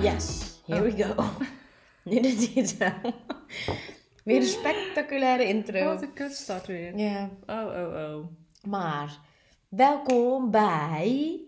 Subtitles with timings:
[0.00, 1.14] Yes, here we go.
[2.04, 2.90] Nu de intro.
[4.24, 5.84] Weer een spectaculaire intro.
[5.84, 6.98] Wat een kutstart weer.
[6.98, 8.26] Ja, Oh, oh, oh.
[8.70, 9.18] maar
[9.68, 11.40] welkom bij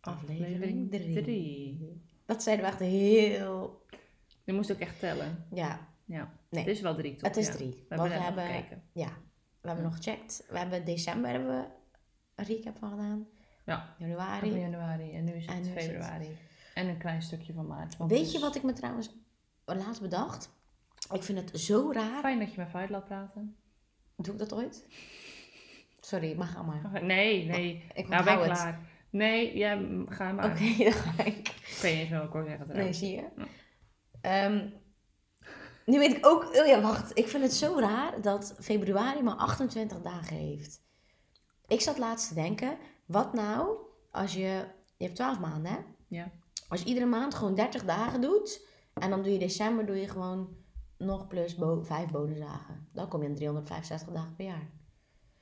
[0.00, 1.22] aflevering 3.
[1.22, 2.02] drie.
[2.26, 3.77] Dat zeiden we echt heel...
[4.48, 5.44] Je moest ook echt tellen.
[5.50, 6.32] Ja, Ja.
[6.50, 6.62] Nee.
[6.64, 7.28] Het is wel drie, toch?
[7.28, 7.52] het is Ja.
[7.52, 7.84] drie.
[7.88, 8.82] We hebben nog gekeken.
[8.92, 9.08] ja,
[9.60, 10.44] we hebben nog gecheckt.
[10.50, 11.64] We hebben december hebben we
[12.34, 13.26] een recap van gedaan.
[13.64, 13.94] Ja.
[13.98, 14.58] Januari.
[14.58, 16.36] Januari en nu is het En nu is het- februari.
[16.74, 17.96] En een klein stukje van maart.
[18.06, 19.10] Weet je wat ik me trouwens
[19.64, 20.50] laatst bedacht?
[21.12, 22.20] Ik vind het zo raar.
[22.20, 23.56] Fijn dat je me uit laat praten.
[24.16, 24.86] Doe ik dat ooit?
[26.00, 27.04] Sorry, maar ga maar.
[27.04, 27.84] Nee, nee.
[27.94, 28.74] Ik nou ben het.
[29.10, 30.50] Nee, ja, m- ga maar.
[30.50, 31.48] Oké, dan ga ik.
[31.48, 33.16] Ik weet niet eens meer wat ik zeggen Nee, zie je?
[33.36, 33.44] Ja.
[34.20, 34.68] Ehm,
[35.86, 36.44] nu weet ik ook...
[36.44, 37.18] Oh ja, wacht.
[37.18, 40.80] Ik vind het zo raar dat februari maar 28 dagen heeft.
[41.66, 43.76] Ik zat laatst te denken, wat nou
[44.10, 44.64] als je...
[44.96, 45.78] Je hebt 12 maanden, hè?
[46.08, 46.30] Ja.
[46.68, 48.66] Als je iedere maand gewoon 30 dagen doet...
[49.00, 50.56] En dan doe je december doe je gewoon
[50.96, 52.88] nog plus bo 5 bonusdagen.
[52.92, 54.70] Dan kom je aan 365 dagen per jaar.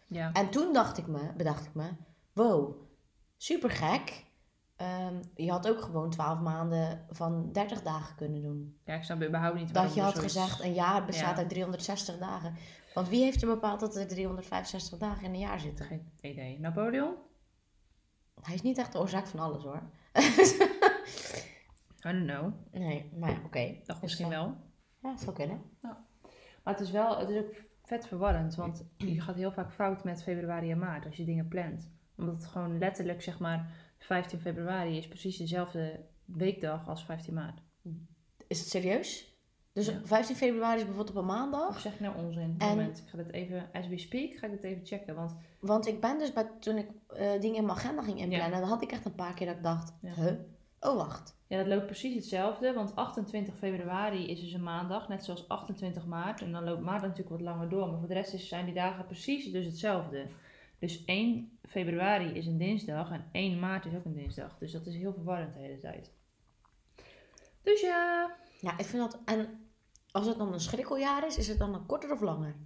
[0.08, 0.32] Ja.
[0.32, 1.88] En toen dacht ik me, bedacht ik me,
[2.32, 2.80] wow,
[3.36, 4.25] super gek.
[4.76, 8.78] Ehm, je had ook gewoon 12 maanden van 30 dagen kunnen doen.
[8.84, 11.36] ja, ik snap überhaupt niet Dat je had zoiets- gezegd, een jaar bestaat Ja.
[11.36, 12.54] uit 360 dagen.
[12.94, 15.86] Want wie heeft er bepaald dat er 365 dagen in een jaar zitten?
[15.86, 16.60] Geen idee.
[16.60, 17.14] Napoleon?
[18.42, 19.82] Hij is niet echt de oorzaak van alles hoor.
[22.06, 22.52] I don't know.
[22.72, 23.74] nee, maar ja, oké.
[23.86, 24.56] Dus, misschien wel.
[25.02, 25.60] Ja, dat zou kunnen.
[25.80, 27.54] Maar het is wel, het is ook
[27.84, 31.48] vet verwarrend, want je gaat heel vaak fout met februari en maart als je dingen
[31.48, 31.90] plant.
[32.16, 37.60] Omdat het gewoon letterlijk, zeg maar, 15 februari is precies dezelfde weekdag als 15 maart.
[38.46, 39.34] Is het serieus?
[39.72, 40.00] Dus Ja.
[40.04, 41.68] 15 februari is bijvoorbeeld op een maandag.
[41.68, 42.54] Of zeg ik nou onzin?
[42.58, 45.34] En- Moment, ik ga dit even, as we speak, ga ik dit even checken, want
[45.60, 48.68] Want ik ben dus bij, toen ik eh, dingen in mijn agenda ging inplannen, dan
[48.68, 50.12] had ik echt een paar keer dat ik dacht, Ja.
[50.14, 50.32] huh?
[50.80, 51.36] Oh, wacht.
[51.46, 56.06] ja, dat loopt precies hetzelfde, want 28 februari is dus een maandag, net zoals 28
[56.06, 56.40] maart.
[56.42, 59.06] En dan loopt maart natuurlijk wat langer door, maar voor de rest zijn die dagen
[59.06, 60.26] precies dus hetzelfde.
[60.78, 64.58] Dus 1 februari is een dinsdag en 1 maart is ook een dinsdag.
[64.58, 66.10] Dus dat is heel verwarrend de hele tijd.
[67.62, 69.20] Dus ja, Ja, ik vind dat.
[69.24, 69.68] En
[70.10, 72.56] als het dan een schrikkeljaar is, is het dan een korter of langer?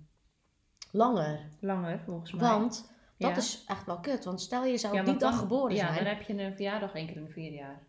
[0.93, 1.49] Langer.
[1.60, 2.41] langer volgens mij.
[2.50, 3.37] Want dat Ja.
[3.37, 4.25] is echt wel kut.
[4.25, 6.04] Want stel je zou Ja, op die dag dan- geboren ja, zijn.
[6.04, 7.87] dan heb je een verjaardag één keer in de vier jaar.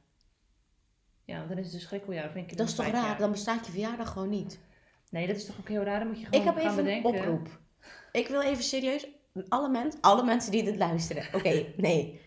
[1.26, 2.28] Ja, dan is het een schrikkeljaar.
[2.30, 3.06] Of één keer in Dat is toch raar?
[3.06, 3.18] jaar.
[3.18, 4.60] Dan bestaat je verjaardag gewoon niet.
[5.10, 6.00] Nee, dat is toch ook heel raar.
[6.00, 7.60] Dan moet je gewoon Ik heb gaan even een oproep.
[8.12, 9.08] Ik wil even serieus.
[9.48, 11.26] Alle, men, alle mensen die dit luisteren.
[11.34, 12.22] Oké, nee.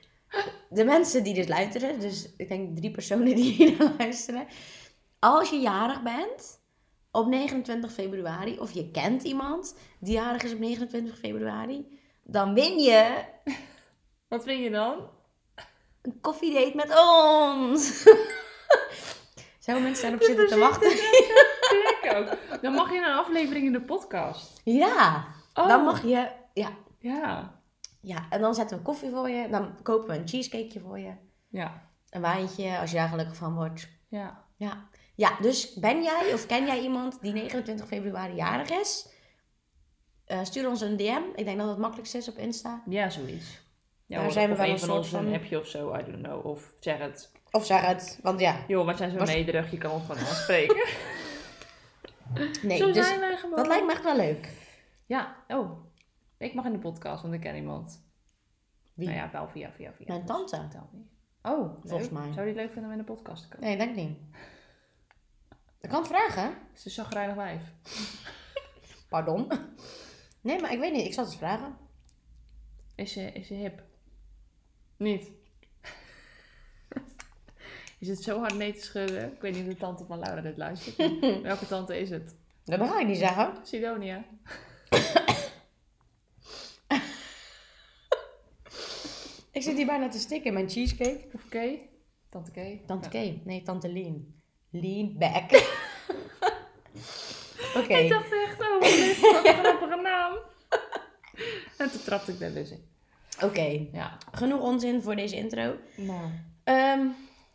[0.69, 2.01] De mensen die dit luisteren.
[2.01, 4.47] Dus ik denk drie personen die hier luisteren.
[5.19, 6.61] Als je jarig bent
[7.11, 8.59] op 29 februari.
[8.59, 11.99] Of je kent iemand die jarig is op 29 februari.
[12.23, 13.25] Dan win je
[14.29, 15.09] Wat vind je dan?
[16.03, 18.03] een koffiedate met ons.
[19.65, 20.91] Zo mensen zijn op zitten te wachten.
[20.93, 22.61] ik ook.
[22.63, 24.61] Dan mag je een aflevering in de podcast.
[24.65, 26.29] Ja, Oh, dan mag je.
[26.55, 26.71] Ja,
[27.13, 27.61] Ja.
[28.01, 29.49] ja, en dan zetten we koffie voor je.
[29.49, 31.13] Dan kopen we een cheesecakeje voor je.
[31.49, 31.83] Ja.
[32.11, 33.89] Een wijntje, als je daar gelukkig van wordt.
[34.09, 34.45] Ja.
[34.57, 34.89] Ja.
[35.15, 39.09] ja, dus ben jij of ken jij iemand die 29 februari jarig is?
[40.25, 41.23] Eh, stuur ons een DM.
[41.35, 42.83] Ik denk dat het makkelijkst is op Insta.
[42.89, 43.63] Ja, zoiets.
[44.07, 46.05] Ja, Daar zijn we wel een een van ons van- een appje of zo, I
[46.05, 46.47] don't know.
[46.47, 47.33] Of zeg het.
[47.51, 48.65] Of zeg het, want ja.
[48.69, 50.85] Joh, wij zijn zo Was- nederig, je kan ons gewoon aanspreken.
[52.63, 53.57] Nee, zo dus zijn wij gewoon.
[53.57, 54.49] dat lijkt me echt wel leuk.
[55.07, 55.71] Ja, oh.
[56.45, 58.05] Ik mag in de podcast, want ik ken iemand.
[58.95, 59.07] Wie?
[59.07, 60.07] Nou ja, wel via, via, via.
[60.09, 60.57] Mijn tante.
[60.57, 61.09] Vertel niet.
[61.43, 62.33] Oh, Volgens mij.
[62.33, 63.69] Zou het leuk vinden om in de podcast te komen?
[63.69, 64.19] Nee, denk niet.
[65.81, 66.45] Ik kan het vragen.
[66.45, 67.63] Het is een chagrijnig wijf.
[69.09, 69.49] Pardon.
[70.41, 71.07] Nee, maar ik weet niet.
[71.07, 71.77] Ik zal het vragen.
[72.95, 73.83] Is ze, is ze hip?
[74.97, 75.31] Niet.
[77.99, 79.33] Je zit zo hard nee te schudden.
[79.33, 80.97] Ik weet niet of de tante van Laura dit luistert.
[81.43, 82.37] Welke tante is het?
[82.65, 83.57] Dat ga ik niet zeggen.
[83.63, 84.25] Sidonia.
[89.55, 91.21] Ik zit hier bijna te stikken in mijn cheesecake.
[91.33, 91.89] Of Kay?
[92.31, 92.83] Tante Kay?
[92.87, 93.11] Tante Ja.
[93.11, 93.41] Kay.
[93.45, 94.25] Nee, tante Lean.
[94.71, 95.51] Lean back.
[97.79, 97.95] Oké.
[97.95, 100.39] Ik dacht echt, oh, wat een grappige naam.
[101.77, 102.85] En toen trapte ik daar dus in.
[103.43, 103.87] Oké.
[103.93, 104.19] Ja.
[104.33, 105.77] Genoeg onzin voor deze intro.
[105.97, 106.31] Nou.
[106.65, 107.07] Ehm,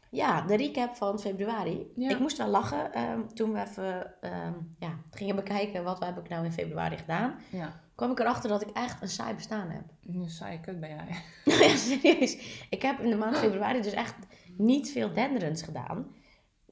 [0.09, 1.91] ja, de recap van februari.
[1.95, 2.09] Ja.
[2.09, 6.29] Ik moest wel lachen ehm, toen we even ehm, ja, gingen bekijken wat heb ik
[6.29, 7.39] nou in februari gedaan.
[7.49, 7.81] Ja.
[7.99, 9.83] Kwam ik erachter dat ik echt een saai bestaan heb.
[10.13, 11.07] Een saaie kut ben jij.
[11.43, 12.65] ja, serieus.
[12.69, 14.15] Ik heb in de maand februari dus echt
[14.57, 16.15] niet veel denderends gedaan.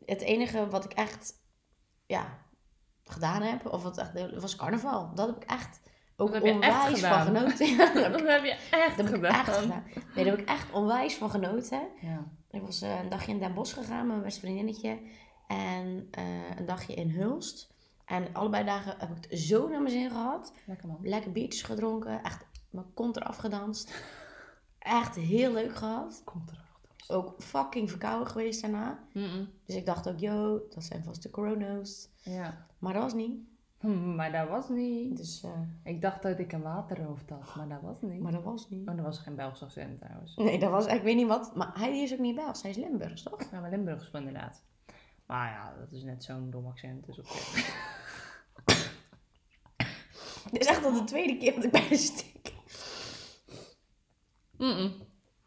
[0.06, 1.34] Het enige wat ik echt
[2.06, 2.38] ja,
[3.04, 3.66] gedaan heb.
[3.66, 5.12] Of het echt was carnaval.
[5.16, 5.80] Dat heb ik echt
[6.16, 7.68] ook Dat echt onwijs van genoten.
[7.76, 9.40] Ja, dat heb ik- Dat heb je echt dat heb ik gedaan.
[9.40, 9.84] echt gedaan.
[10.16, 11.82] Nee, daar heb ik echt onwijs van genoten.
[12.02, 12.26] Ja.
[12.52, 15.00] Ik was eh, een dagje in Den Bosch gegaan met mijn beste vriendinnetje.
[15.48, 16.24] En eh,
[16.58, 17.76] een dagje in Hulst.
[18.08, 20.54] En allebei dagen heb ik het zo naar mijn zin gehad.
[20.66, 21.00] Lekker man.
[21.02, 22.24] Lekker biertjes gedronken.
[22.24, 24.04] Echt mijn kont eraf gedanst.
[24.80, 26.22] Echt heel leuk gehad.
[26.24, 26.66] Komt er
[27.08, 29.00] Ook fucking verkouden geweest daarna.
[29.14, 32.10] Mm Dus ik dacht ook, yo, dat zijn vast de corona's.
[32.22, 32.66] Ja.
[32.80, 33.40] Maar dat was niet.
[33.80, 35.18] Hm, Maar dat was niet.
[35.18, 38.22] Dus, eh, Ik dacht dat ik een waterhoofd had, maar dat was niet.
[38.22, 38.90] maar dat was niet.
[38.90, 40.36] Oh, dat was geen Belgisch accent trouwens.
[40.36, 41.56] Nee, dat was, ik weet niet wat.
[41.56, 43.52] Maar hij is ook niet Belgisch, hij is Limburgs, toch?
[43.52, 44.64] Ja, maar Limburgs inderdaad.
[45.26, 47.34] Maar ja, dat is net zo'n dom accent, dus oké.
[50.52, 52.54] Dit is echt al de tweede keer dat ik bij de stik.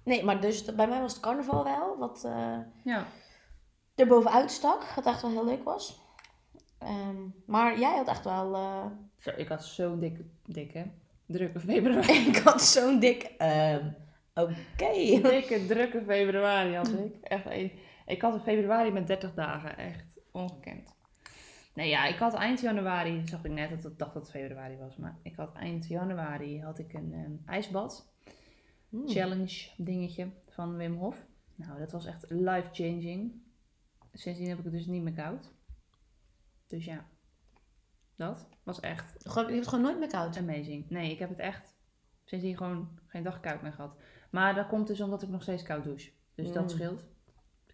[0.04, 3.06] Nee, maar dus bij mij was het carnaval wel, wat eh Ja.
[3.94, 4.84] er bovenuit stak.
[4.84, 6.00] Wat echt wel heel leuk was.
[6.78, 7.16] Ehm,
[7.46, 8.54] maar jij had echt wel...
[8.54, 8.86] eh,
[9.18, 10.90] Zo, ik had zo'n dikke, dikke,
[11.26, 12.12] drukke februari.
[12.28, 13.22] ik had zo'n dik...
[13.22, 13.88] ehm,
[14.34, 14.92] Oké.
[15.22, 17.14] dikke, drukke februari had ik.
[17.22, 17.72] Echt, een-
[18.06, 19.76] ik had een februari met 30 dagen.
[19.78, 20.94] Echt ongekend.
[21.74, 24.76] Nee, ja, ik had eind januari, zag ik net dat ik dacht dat het februari
[24.76, 28.08] was, maar ik had eind januari had ik een ehm, ijsbad.
[28.88, 29.08] Hmm.
[29.08, 31.26] challenge dingetje van Wim Hof.
[31.54, 33.32] Nou, dat was echt life changing.
[34.12, 35.52] Sindsdien heb ik het dus niet meer koud.
[36.66, 37.06] Dus ja,
[38.16, 40.36] dat was echt Gewoon- Je hebt het gewoon nooit meer koud.
[40.36, 40.90] amazing.
[40.90, 41.74] Nee, ik heb het echt
[42.24, 43.96] sindsdien gewoon geen dag koud meer gehad.
[44.30, 46.10] Maar dat komt dus omdat ik nog steeds koud douche.
[46.34, 46.52] Dus Mm.
[46.54, 47.04] dat scheelt.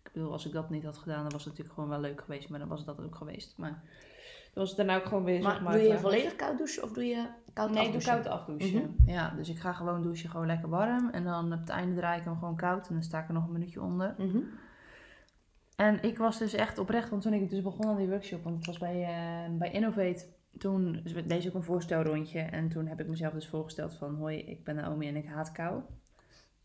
[0.07, 2.21] Ik bedoel, als ik dat niet had gedaan, dan was het natuurlijk gewoon wel leuk
[2.21, 2.49] geweest.
[2.49, 3.55] Maar dan was dat ook geweest.
[3.57, 5.73] Maar dan was het daarna ook gewoon weer, Maar, zeg maar...
[5.73, 8.31] doe je volledig koud douchen of doe je koud Nee, ik doe afdouchen?
[8.31, 8.97] koud afdouchen.
[8.99, 9.11] Mhm.
[9.11, 11.11] Ja, dus ik ga gewoon douchen, gewoon lekker warm.
[11.11, 12.89] En dan op het einde draai ik hem gewoon koud.
[12.89, 14.15] En dan sta ik er nog een minuutje onder.
[14.19, 14.39] Mhm.
[15.77, 18.57] En ik was dus echt oprecht, want toen ik dus begon aan die workshop, want
[18.57, 20.25] het was bij, eh, bij Innovate,
[20.59, 22.41] toen dus deed ze ook een voorstelrondje.
[22.41, 25.53] En toen heb ik mezelf dus voorgesteld van, hoi, ik ben Naomi en ik haat
[25.53, 25.81] kou.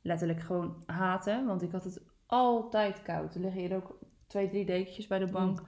[0.02, 2.02] Letterlijk gewoon haten, want ik had het
[2.32, 3.36] altijd koud.
[3.36, 5.62] Er liggen hier ook twee, drie dekentjes bij de bank.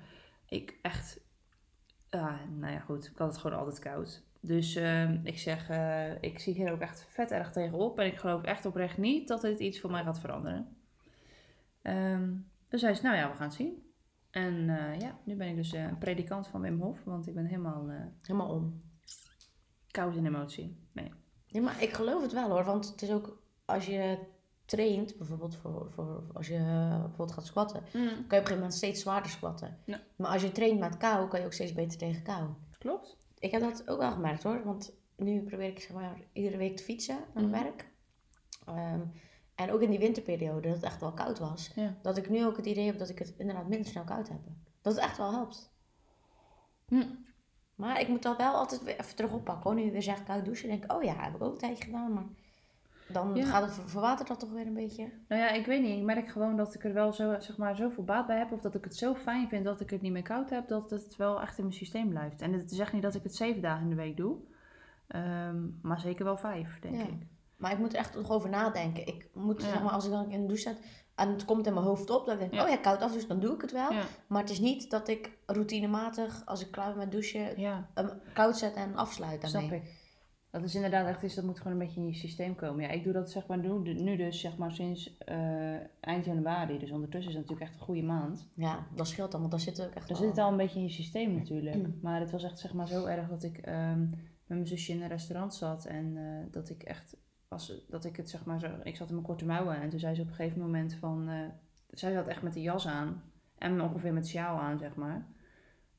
[0.47, 1.19] Ik echt,
[2.09, 4.23] ah, nou ja goed, ik had het gewoon altijd koud.
[4.39, 7.99] Dus ehm, ik zeg, eh, ik zie hier ook echt vet erg tegenop.
[7.99, 10.77] En ik geloof echt oprecht niet dat dit iets voor mij gaat veranderen.
[11.81, 12.31] Ehm
[12.69, 13.91] dus hij zei, nou ja, we gaan het zien.
[14.31, 17.33] En eh, ja, nu ben ik dus eh, een predikant van Wim Hof, want ik
[17.33, 17.89] ben helemaal
[18.21, 18.81] Helemaal om.
[19.91, 20.77] koud in emotie.
[20.91, 21.11] Nee.
[21.45, 22.63] Ja, maar ik geloof het wel hoor.
[22.63, 24.17] Want het is ook als je
[24.65, 28.53] traint, bijvoorbeeld voor, voor als je eh, bijvoorbeeld gaat squatten, kan je op een gegeven
[28.55, 29.77] moment steeds zwaarder squatten.
[29.85, 30.01] Ja.
[30.15, 32.49] Maar als je traint met kou, kan je ook steeds beter tegen kou.
[32.77, 33.17] Klopt.
[33.39, 34.63] Ik heb dat ook wel gemerkt hoor.
[34.63, 37.63] Want nu probeer ik zeg maar iedere week te fietsen naar mijn Mhm.
[37.63, 37.91] werk.
[38.65, 39.01] Ehm,
[39.55, 41.71] en ook in die winterperiode, dat het echt wel koud was.
[41.75, 41.97] Ja.
[42.01, 44.39] Dat ik nu ook het idee heb dat ik het inderdaad minder snel koud heb.
[44.81, 45.71] Dat het echt wel helpt.
[46.87, 47.05] Hm.
[47.75, 49.63] Maar ik moet dat wel altijd weer even terug oppakken.
[49.71, 49.81] Hoor.
[49.83, 52.13] Nu weer zegt koud douchen, denk ik, oh ja, heb ik ook een tijdje gedaan.
[52.13, 52.25] Maar
[53.13, 53.45] dan Ja.
[53.45, 55.11] gaat het ver- verwatert dat toch weer een beetje.
[55.27, 55.97] Nou ja, ik weet niet.
[55.97, 58.51] Ik merk gewoon dat ik er wel zo, zeg maar, zoveel baat bij heb.
[58.51, 60.67] Of dat ik het zo fijn vind dat ik het niet meer koud heb.
[60.67, 62.41] Dat het wel echt in mijn systeem blijft.
[62.41, 64.37] En het is echt niet dat ik het zeven dagen in de week doe.
[65.07, 67.01] Ehm, maar zeker wel vijf, denk Ja.
[67.03, 67.27] ik.
[67.57, 69.07] Maar ik moet er echt nog over nadenken.
[69.07, 69.67] Ik moet, Ja.
[69.67, 70.83] zeg maar, als ik dan in de douche zit
[71.15, 72.63] en het komt in mijn hoofd op, dan denk ik, Ja.
[72.63, 73.91] oh ja, koud af, dus dan doe ik het wel.
[73.93, 74.01] Ja.
[74.27, 77.59] Maar het is niet dat ik routinematig, als ik klaar ben met douchen,
[77.93, 79.67] hem koud zet en afsluit daarmee.
[79.67, 80.01] Snap ik.
[80.53, 82.83] Dat is inderdaad echt iets, dat moet gewoon een beetje in je systeem komen.
[82.83, 86.79] Ja, ik doe dat zeg maar nu, nu dus zeg maar sinds eh, eind januari.
[86.79, 88.47] Dus ondertussen is het natuurlijk echt een goede maand.
[88.55, 90.57] Ja, dat scheelt dan, want dan zit het ook echt Dan zit het al een
[90.57, 91.75] beetje in je systeem natuurlijk.
[91.75, 91.99] Mm.
[92.01, 94.17] Maar het was echt zeg maar zo erg dat ik ehm, met
[94.47, 95.85] mijn zusje in een restaurant zat.
[95.85, 97.17] En eh, dat ik echt,
[97.47, 99.81] was, dat ik het zeg maar zo, ik zat in mijn korte mouwen.
[99.81, 101.35] En toen zei ze op een gegeven moment van, eh,
[101.89, 103.23] zij zat echt met de jas aan.
[103.57, 105.25] En ongeveer met sjaal aan zeg maar.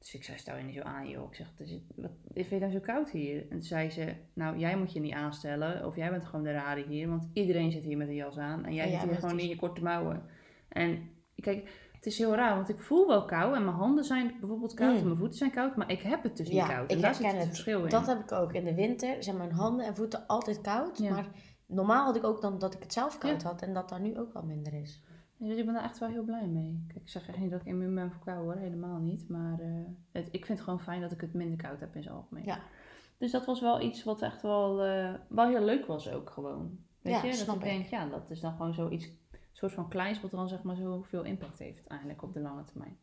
[0.05, 1.27] Dus ik zei, stel je niet zo aan joh.
[1.29, 3.41] Ik zeg, "Het is- wat vind je nou zo koud hier?
[3.43, 5.87] En toen zei ze, nou jij moet je niet aanstellen.
[5.87, 7.09] Of jij bent gewoon de rare hier.
[7.09, 8.65] Want iedereen zit hier met een jas aan.
[8.65, 10.23] En jij zit hier gewoon in je korte mouwen.
[10.69, 14.37] En kijk, het is heel raar, want ik voel wel kou en mijn handen zijn
[14.41, 14.99] bijvoorbeeld koud Mm.
[14.99, 16.91] en mijn voeten zijn koud, maar ik heb het dus niet Ja, koud.
[16.91, 17.57] ik En daar zit herken het het.
[17.61, 17.89] verschil in.
[17.91, 18.53] Dat heb ik ook.
[18.53, 20.99] In de winter zijn mijn handen en voeten altijd koud.
[20.99, 21.11] Ja.
[21.11, 21.29] Maar
[21.67, 24.19] normaal had ik ook dan dat ik het zelf koud had en dat daar nu
[24.19, 25.03] ook wel minder is.
[25.37, 26.85] Dus ik ben daar echt wel heel blij mee.
[26.89, 29.29] Kijk, ik zeg echt niet dat ik immuun ben voor kou hoor, helemaal niet.
[29.29, 29.69] Maar eh,
[30.13, 32.45] het, ik vind het gewoon fijn dat ik het minder koud heb in zijn algemeen.
[32.45, 32.61] Ja.
[33.19, 36.79] Dus dat was wel iets wat echt wel, eh, wel heel leuk was ook gewoon.
[37.01, 39.09] Weet Ja, je, dat snap ik denk, ja, dat is dan gewoon zoiets,
[39.53, 42.99] soort van kleins wat dan zeg maar zoveel impact heeft eigenlijk op de lange termijn.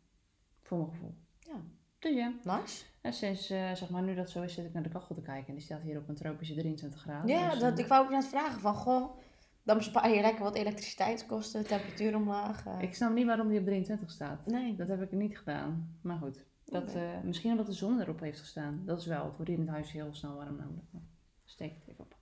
[0.62, 1.16] Voor mijn gevoel.
[1.40, 1.62] Ja.
[2.00, 2.34] Dus ja.
[2.44, 2.86] Nice.
[3.02, 5.22] En sinds, eh, zeg maar, nu dat zo is, zit ik naar de kachel te
[5.22, 5.48] kijken.
[5.48, 7.30] En die staat hier op een tropische 23 graden.
[7.30, 9.18] Ja, Dus, dat, ik wou ook net vragen van, goh,
[9.64, 12.66] dan bespaar je lekker wat elektriciteitskosten, temperatuur omlaag.
[12.66, 12.82] eh.
[12.82, 14.46] ik snap niet waarom die op 23 staat.
[14.46, 14.76] Nee.
[14.76, 15.98] Dat heb ik niet gedaan.
[16.02, 16.46] Maar goed.
[16.66, 18.82] Dat, eh, misschien omdat de zon erop heeft gestaan.
[18.86, 19.26] Dat is wel.
[19.26, 20.88] Het wordt in het huis heel snel warm namelijk.
[21.44, 22.16] Steek het even op.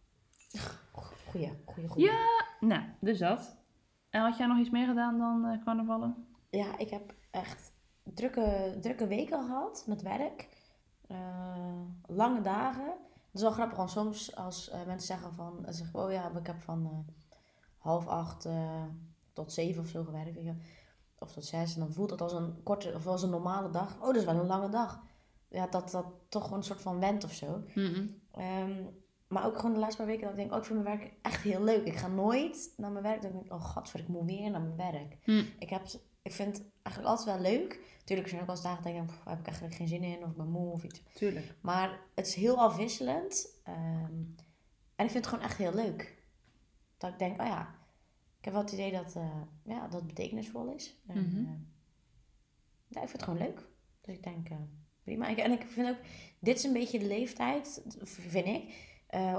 [1.25, 2.05] Goeie, goeie, goeie.
[2.05, 2.46] Ja.
[2.60, 3.58] Nou, dus dat.
[4.10, 6.27] En had jij nog iets meer gedaan dan eh, carnavallen?
[6.50, 7.72] Ja, ik heb echt
[8.03, 10.48] drukke, drukke weken gehad met werk.
[12.08, 12.86] Lange dagen.
[12.86, 15.65] Het is wel grappig, want soms als mensen zeggen van...
[15.67, 17.05] zeggen, oh ja, ik heb van
[17.79, 18.83] half acht eh,
[19.33, 20.38] tot zeven of zo gewerkt.
[21.19, 21.74] Of tot zes.
[21.74, 23.95] En dan voelt het als een korte, of als een normale dag.
[24.00, 25.01] Oh, dat is wel een lange dag.
[25.48, 27.63] Ja, dat dat toch gewoon een soort van went of zo.
[28.31, 28.83] Ehm,
[29.27, 31.13] maar ook gewoon de laatste paar weken dat ik denk, oh, ik vind mijn werk
[31.21, 31.86] echt heel leuk.
[31.86, 33.21] Ik ga nooit naar mijn werk.
[33.21, 35.17] Dan denk ik, oh gadver, ik moet weer naar mijn werk.
[35.24, 35.43] Hm.
[35.59, 35.81] Ik, heb,
[36.21, 37.79] ik vind het eigenlijk altijd wel leuk.
[38.00, 39.88] Natuurlijk zijn er ook wel eens dagen dat ik denk, pff, heb ik eigenlijk geen
[39.88, 40.24] zin in.
[40.24, 41.01] Of ik ben moe of iets.
[41.13, 41.55] Tuurlijk.
[41.62, 43.59] Maar het is heel afwisselend.
[43.63, 44.13] ehm,
[44.95, 46.17] en ik vind het gewoon echt heel leuk.
[47.00, 47.62] Dat ik denk, oh ja,
[48.39, 50.96] ik heb wel het idee dat, eh, ja, dat betekenisvol is.
[51.08, 51.38] En, Mhm.
[51.38, 51.51] eh,
[52.88, 53.68] ja, ik vind het gewoon leuk.
[54.01, 54.58] Dus ik denk, eh,
[55.03, 55.36] prima.
[55.36, 55.98] En ik vind ook,
[56.39, 58.74] dit is een beetje de leeftijd, vind ik,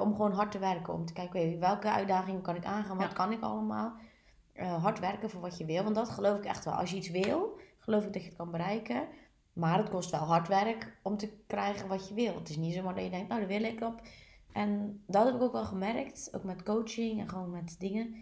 [0.00, 0.94] om gewoon hard te werken.
[0.94, 2.96] Om te kijken, welke uitdagingen kan ik aangaan?
[2.96, 3.12] Wat Ja.
[3.12, 3.92] kan ik allemaal?
[4.54, 5.82] Hard werken voor wat je wil.
[5.82, 6.74] Want dat geloof ik echt wel.
[6.74, 9.08] Als je iets wil, geloof ik dat je het kan bereiken.
[9.52, 12.34] Maar het kost wel hard werk om te krijgen wat je wil.
[12.34, 14.00] Het is niet zomaar dat je denkt, nou, daar wil ik op.
[14.52, 16.28] En dat heb ik ook wel gemerkt.
[16.32, 18.14] Ook met coaching en gewoon met dingen.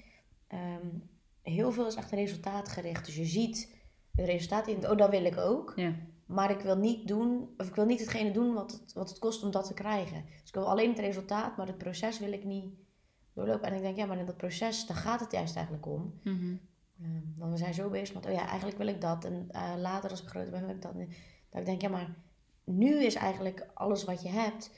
[0.47, 0.87] Ehm,
[1.43, 3.05] heel veel is echt resultaatgericht.
[3.05, 3.77] Dus je ziet
[4.15, 5.73] het resultaat in, oh, dat wil ik ook.
[5.77, 5.95] Ja.
[6.27, 9.19] Maar ik wil niet doen, of ik wil niet hetgene doen wat het, wat het
[9.19, 10.25] kost om dat te krijgen.
[10.41, 12.75] Dus ik wil alleen het resultaat, maar het proces wil ik niet
[13.33, 13.69] doorlopen.
[13.69, 16.21] En ik denk, ja, maar in dat proces, daar gaat het juist eigenlijk om.
[16.23, 16.57] Mhm.
[17.01, 19.25] Ehm, want we zijn zo bezig met, oh ja, eigenlijk wil ik dat.
[19.25, 20.95] En eh, later als ik groter ben, wil ik dat.
[21.51, 22.15] Dat ik denk, ja, maar
[22.65, 24.71] nu is eigenlijk alles wat je hebt.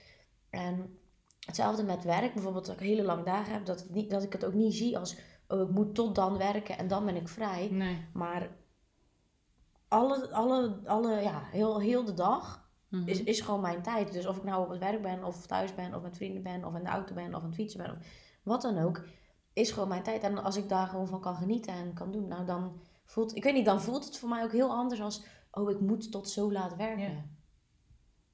[0.50, 0.98] En
[1.46, 2.34] hetzelfde met werk.
[2.34, 3.64] Bijvoorbeeld dat ik hele lange dagen heb.
[3.64, 5.16] Dat, het niet, dat ik het ook niet zie als,
[5.48, 7.68] oh, ik moet tot dan werken en dan ben ik vrij.
[7.70, 8.06] Nee.
[8.12, 8.50] Maar
[9.88, 13.08] alle, alle, alle ja, heel, heel de dag Mhm.
[13.08, 14.12] is, is gewoon mijn tijd.
[14.12, 16.64] Dus of ik nou op het werk ben, of thuis ben, of met vrienden ben,
[16.64, 17.98] of in de auto ben, of aan het fietsen ben, of
[18.42, 19.04] wat dan ook,
[19.52, 20.22] is gewoon mijn tijd.
[20.22, 23.42] En als ik daar gewoon van kan genieten en kan doen, nou dan voelt, ik
[23.42, 26.28] weet niet, dan voelt het voor mij ook heel anders als, oh ik moet tot
[26.28, 27.12] zo laat werken.
[27.12, 27.24] Ja.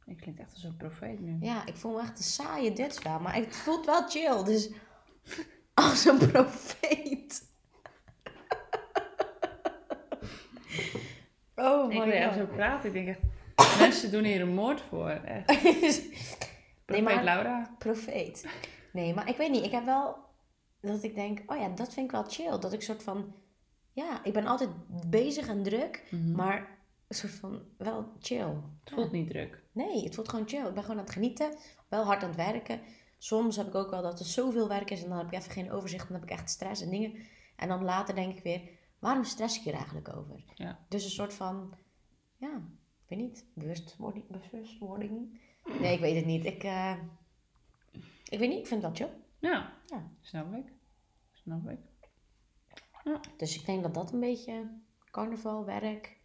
[0.06, 1.38] Ja, Ik klink echt als een profeet nu.
[1.64, 4.70] ik voel me echt een saaie Dutchba, maar het voelt wel chill, dus
[5.75, 7.44] als een profeet.
[11.58, 12.86] Oh ik my wil echt zo praten.
[12.88, 13.20] Ik denk echt,
[13.80, 15.08] mensen doen hier een moord voor.
[15.10, 15.46] Echt.
[16.84, 17.75] Profeet maar- Laura.
[17.78, 18.46] Profeet.
[18.92, 19.64] Nee, maar ik weet niet.
[19.64, 20.16] Ik heb wel
[20.80, 22.58] dat ik denk, oh ja, dat vind ik wel chill.
[22.58, 23.34] Dat ik soort van,
[23.92, 24.70] ja, ik ben altijd
[25.10, 26.32] bezig en druk, Mhm.
[26.32, 26.58] maar
[27.08, 28.54] een soort van wel chill.
[28.84, 29.62] Het voelt niet druk.
[29.76, 30.66] Nee, het voelt gewoon chill.
[30.66, 31.56] Ik ben gewoon aan het genieten,
[31.88, 32.80] wel hard aan het werken.
[33.18, 35.50] Soms heb ik ook wel dat er zoveel werk is en dan heb ik even
[35.50, 36.09] geen overzicht.
[36.09, 37.14] Dan heb ik echt stress en dingen.
[37.56, 38.61] En dan later denk ik weer,
[38.99, 40.45] waarom stress ik hier eigenlijk over?
[40.54, 40.78] Ja.
[40.88, 41.75] Dus een soort van,
[42.37, 42.56] ja,
[43.02, 44.25] ik weet niet, bewustwording.
[44.50, 45.40] bewustwording.
[45.80, 46.45] Nee, ik weet het niet.
[46.45, 46.97] Ik, eh,
[48.28, 49.11] ik weet niet, ik vind wel chill.
[49.38, 49.73] Ja.
[49.87, 50.11] Ja.
[50.21, 50.73] Snap ik.
[51.33, 51.78] Snap ik.
[53.37, 54.80] Dus ik denk dat dat een beetje
[55.11, 56.16] carnaval, werk.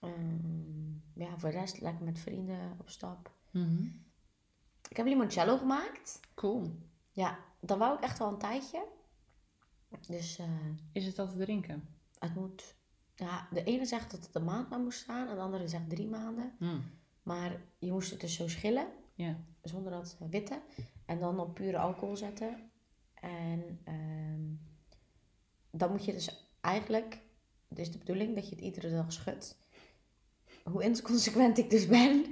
[0.00, 0.87] Ehm,
[1.18, 3.30] ja, voor de rest lekker met vrienden op stap.
[3.50, 3.84] Mhm.
[4.88, 6.20] Ik heb limoncello gemaakt.
[6.34, 6.78] Cool.
[7.10, 8.86] Ja, dat wou ik echt wel een tijdje.
[10.08, 10.46] Dus eh,
[10.92, 11.88] Is het al te drinken?
[12.18, 12.76] het moet...
[13.14, 15.28] Ja, de ene zegt dat het een maand maar moest staan.
[15.28, 16.52] En de andere zegt drie maanden.
[16.58, 16.78] Hm.
[17.22, 18.86] Maar je moest het dus zo schillen.
[19.62, 20.62] Zonder dat eh, witte.
[21.06, 22.70] En dan op pure alcohol zetten.
[23.14, 24.42] En ehm,
[25.70, 27.20] dan moet je dus eigenlijk...
[27.68, 29.58] Het is de bedoeling dat je het iedere dag schudt.
[30.64, 32.24] Hoe inconsequent ik dus ben...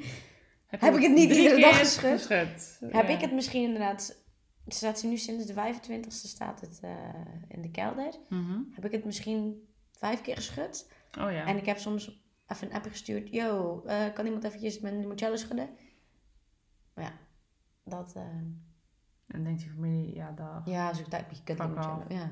[0.66, 2.20] Heb ik het niet iedere dag geschud?
[2.20, 2.78] geschud?
[2.92, 3.14] Heb Ja.
[3.14, 4.24] ik het misschien inderdaad...
[4.68, 6.90] Staat nu sinds de 25e staat het eh,
[7.48, 8.14] in de kelder.
[8.28, 8.58] Mhm.
[8.70, 10.88] Heb ik het misschien vijf keer geschud.
[11.18, 11.46] Oh ja.
[11.46, 13.28] En ik heb soms even een appje gestuurd.
[13.32, 15.68] Yo, eh, kan iemand eventjes mijn limoncello schudden?
[16.94, 17.12] Maar ja,
[17.84, 18.12] dat...
[18.16, 18.62] eh, En
[19.26, 20.66] dan denkt die familie, ja, dag.
[20.66, 22.04] ja, zo'n type kut Fuck limoncello.
[22.08, 22.30] Ja.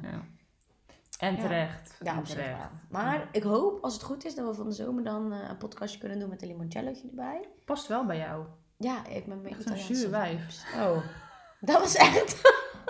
[1.19, 1.97] En terecht.
[2.03, 2.59] ja En op zich terecht.
[2.59, 2.69] wel.
[2.91, 5.57] Maar ik hoop, als het goed is, dat we van de zomer dan eh, een
[5.57, 7.49] podcastje kunnen doen met een limoncellootje erbij.
[7.65, 8.45] Past wel bij jou.
[8.79, 10.65] Ja, ik ben een beetje Italiaanse zuur wijf.
[10.77, 10.97] Oh,
[11.71, 12.41] dat was echt...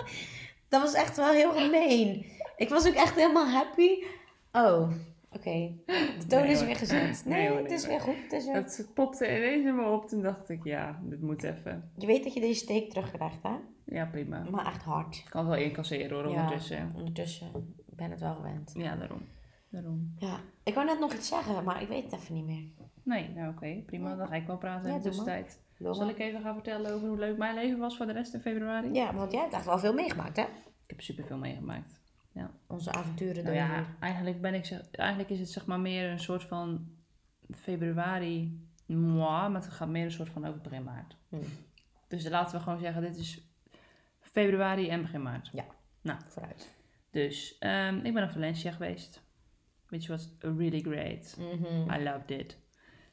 [0.69, 2.25] dat was echt wel heel gemeen.
[2.57, 4.03] Ik was ook echt helemaal happy.
[4.51, 4.91] Oh,
[5.31, 5.71] oké.
[5.85, 7.25] De toon Nee, is weer gezet.
[7.25, 8.15] Nee, Nee, hoor, het is weer goed.
[8.23, 8.55] Het is weer...
[8.55, 10.07] Het popte ineens in me op.
[10.07, 11.91] Toen dacht ik, ja, dit moet even.
[11.97, 13.55] Je weet dat je deze steek terugkrijgt, hè?
[13.85, 14.43] Ja, prima.
[14.51, 15.15] Maar echt hard.
[15.15, 16.41] Ik kan het wel incasseren hoor, Ja.
[16.43, 16.91] ondertussen.
[16.95, 18.71] Ondertussen ben het wel gewend.
[18.77, 19.21] Ja, daarom.
[19.69, 20.13] Daarom.
[20.17, 22.63] Ja, ik wou net nog iets zeggen, maar ik weet het even niet meer.
[23.03, 24.15] Nee, nou oké, prima.
[24.15, 25.63] Dan ga ik wel praten Ja, in de tussentijd.
[25.79, 28.39] Zal ik even gaan vertellen over hoe leuk mijn leven was voor de rest in
[28.39, 28.93] februari?
[28.93, 30.43] Ja, want jij hebt echt wel veel meegemaakt, hè?
[30.43, 32.03] Ik heb superveel meegemaakt.
[32.67, 36.09] Onze avonturen Nou door ja, eigenlijk, ben ik, zeg- eigenlijk is het zeg maar meer
[36.11, 36.87] een soort van
[37.51, 41.17] februari, moi, maar het gaat meer een soort van over begin maart.
[41.29, 41.35] Hm.
[42.07, 43.47] Dus laten we gewoon zeggen, dit is
[44.19, 45.49] februari en begin maart.
[46.27, 46.74] Vooruit.
[47.15, 49.23] Dus ehm, ik ben naar Valencia geweest.
[49.89, 51.37] Which was really great.
[51.39, 51.91] Mhm.
[51.93, 52.57] I loved it.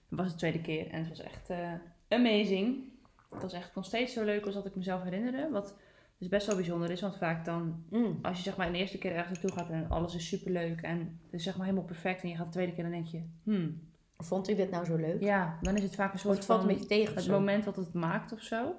[0.09, 1.73] Het was de tweede keer en het was echt eh,
[2.09, 2.85] amazing.
[3.31, 5.49] Het was echt nog steeds zo leuk als dat ik mezelf herinnerde.
[5.51, 5.77] Wat
[6.19, 8.19] dus best wel bijzonder is, want vaak dan, Mm.
[8.23, 10.99] als je zeg maar de eerste keer ergens naartoe gaat en alles is superleuk en
[11.25, 13.23] het is zeg maar helemaal perfect en je gaat de tweede keer dan denk je,
[13.43, 15.21] hmm, Vond ik dit nou zo leuk?
[15.21, 17.65] ja, dan is het vaak een soort het valt van een beetje tegen het moment
[17.65, 18.75] wat het maakt of zo.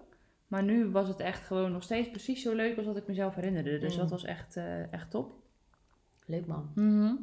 [0.54, 3.36] Maar nu was het echt gewoon nog steeds precies zo leuk als dat ik mezelf
[3.36, 3.78] herinnerde.
[3.78, 4.00] Dus Mm.
[4.00, 5.34] dat was echt, eh, echt top.
[6.26, 6.72] Leuk man.
[6.76, 7.14] Mhm.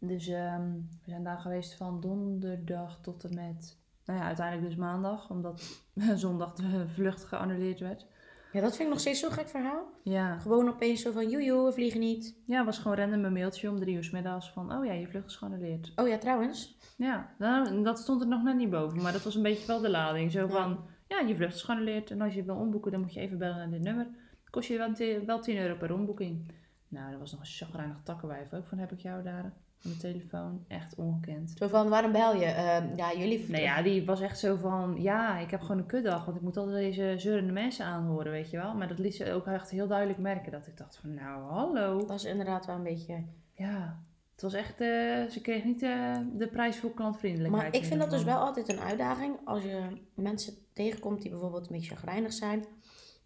[0.00, 0.70] Dus ehm,
[1.04, 5.82] we zijn daar geweest van donderdag tot en met, nou ja, uiteindelijk dus maandag, omdat
[6.24, 8.06] zondag de vlucht geannuleerd werd.
[8.52, 9.84] Ja, dat vind ik nog steeds zo'n gek verhaal.
[10.02, 12.36] Ja, Gewoon opeens zo van, joejoe, we vliegen niet.
[12.46, 15.06] ja, was gewoon random een mailtje om drie uur 's middags van, oh ja, je
[15.08, 15.92] vlucht is geannuleerd.
[15.96, 16.78] Oh ja, trouwens.
[16.96, 19.80] Ja, nou, dat stond er nog net niet boven, maar dat was een beetje wel
[19.80, 20.32] de lading.
[20.32, 20.76] Zo van, ja,
[21.08, 23.70] je vlucht is geannuleerd en als je wil omboeken, dan moet je even bellen naar
[23.70, 24.06] dit nummer.
[24.50, 26.52] Kost je wel, wel 10 euro per omboeking.
[26.88, 29.96] Nou, dat was nog een chagrijnig takkenwijf ook van, heb ik jou daar aan de
[29.96, 30.64] telefoon?
[30.68, 31.54] Echt ongekend.
[31.58, 32.44] Zo van, waarom bel je?
[32.44, 33.48] Ehm, ja, jullie...
[33.48, 36.42] Nee, ja, die was echt zo van, ja, ik heb gewoon een kutdag, want ik
[36.42, 38.74] moet altijd deze zeurende mensen aanhoren, weet je wel.
[38.74, 41.98] Maar dat liet ze ook echt heel duidelijk merken, dat ik dacht van, nou, hallo.
[42.06, 43.24] Dat is inderdaad wel een beetje...
[43.52, 44.00] Ja,
[44.36, 47.62] het was echt, eh, ze kreeg niet eh, de prijs voor klantvriendelijkheid.
[47.64, 51.30] Maar ik in vind dat dus wel altijd een uitdaging als je mensen tegenkomt die
[51.30, 52.66] bijvoorbeeld een beetje chagrijnig zijn.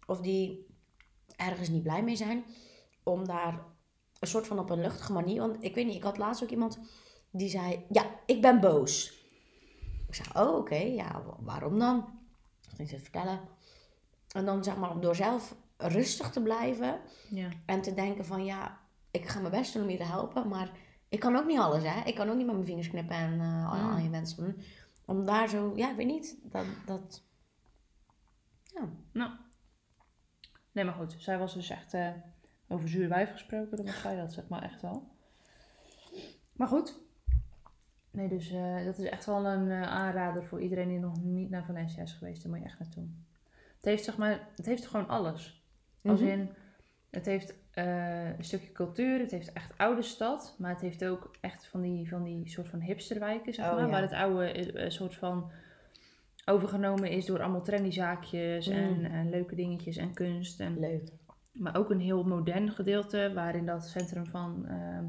[0.05, 0.67] Of die
[1.35, 2.43] ergens niet blij mee zijn.
[3.03, 3.59] Om daar
[4.19, 5.41] een soort van op een luchtige manier...
[5.41, 6.79] Want ik weet niet, ik had laatst ook iemand
[7.31, 7.85] die zei...
[7.89, 9.25] Ja, ik ben boos.
[10.07, 12.19] Ik zei, oh oké, ja, wa- waarom dan?
[12.69, 13.39] Ik ging ze vertellen.
[14.35, 16.99] En dan zeg maar door zelf rustig te blijven.
[17.29, 17.47] Ja.
[17.65, 18.79] En te denken van ja,
[19.11, 20.71] ik ga mijn best doen om je te helpen, maar
[21.11, 22.01] ik kan ook niet alles hè.
[22.05, 23.91] Ik kan ook niet met mijn vingers knippen en eh, al, Mm.
[23.91, 24.61] al je wensen doen.
[25.05, 27.23] Om daar zo, ja, ik weet niet, dat, dat
[28.63, 28.89] ja.
[29.13, 29.31] Nou.
[30.71, 31.15] Nee, maar goed.
[31.17, 32.09] Zij was dus echt eh,
[32.67, 33.77] over zuur wijf gesproken.
[33.77, 35.15] Dan was zij dat zeg maar echt wel.
[36.53, 36.99] Maar goed.
[38.11, 41.49] Nee, dus eh, dat is echt wel een eh, aanrader voor iedereen die nog niet
[41.49, 42.41] naar Valencia is geweest.
[42.43, 43.07] Daar moet je echt naartoe.
[43.75, 45.63] Het heeft zeg maar, het heeft gewoon alles.
[46.03, 46.29] Als Mhm.
[46.29, 46.49] in,
[47.09, 51.35] het heeft eh, een stukje cultuur, het heeft echt oude stad, maar het heeft ook
[51.41, 53.89] echt van die, van die soort van hipsterwijken, zeg Oh, maar, ja.
[53.89, 55.51] waar het oude eh, soort van
[56.45, 59.05] overgenomen is door allemaal trendy zaakjes en, Mm.
[59.05, 60.59] en leuke dingetjes en kunst.
[60.59, 61.09] En, leuk.
[61.51, 65.05] maar ook een heel modern gedeelte waarin dat centrum van ehm,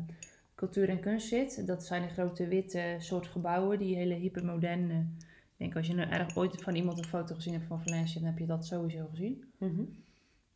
[0.54, 1.66] cultuur en kunst zit.
[1.66, 5.06] Dat zijn de grote witte soort gebouwen, die hele hypermoderne.
[5.52, 8.20] Ik denk als je nou erg ooit van iemand een foto gezien hebt van Valencia,
[8.20, 9.44] dan heb je dat sowieso gezien.
[9.58, 9.82] Mhm.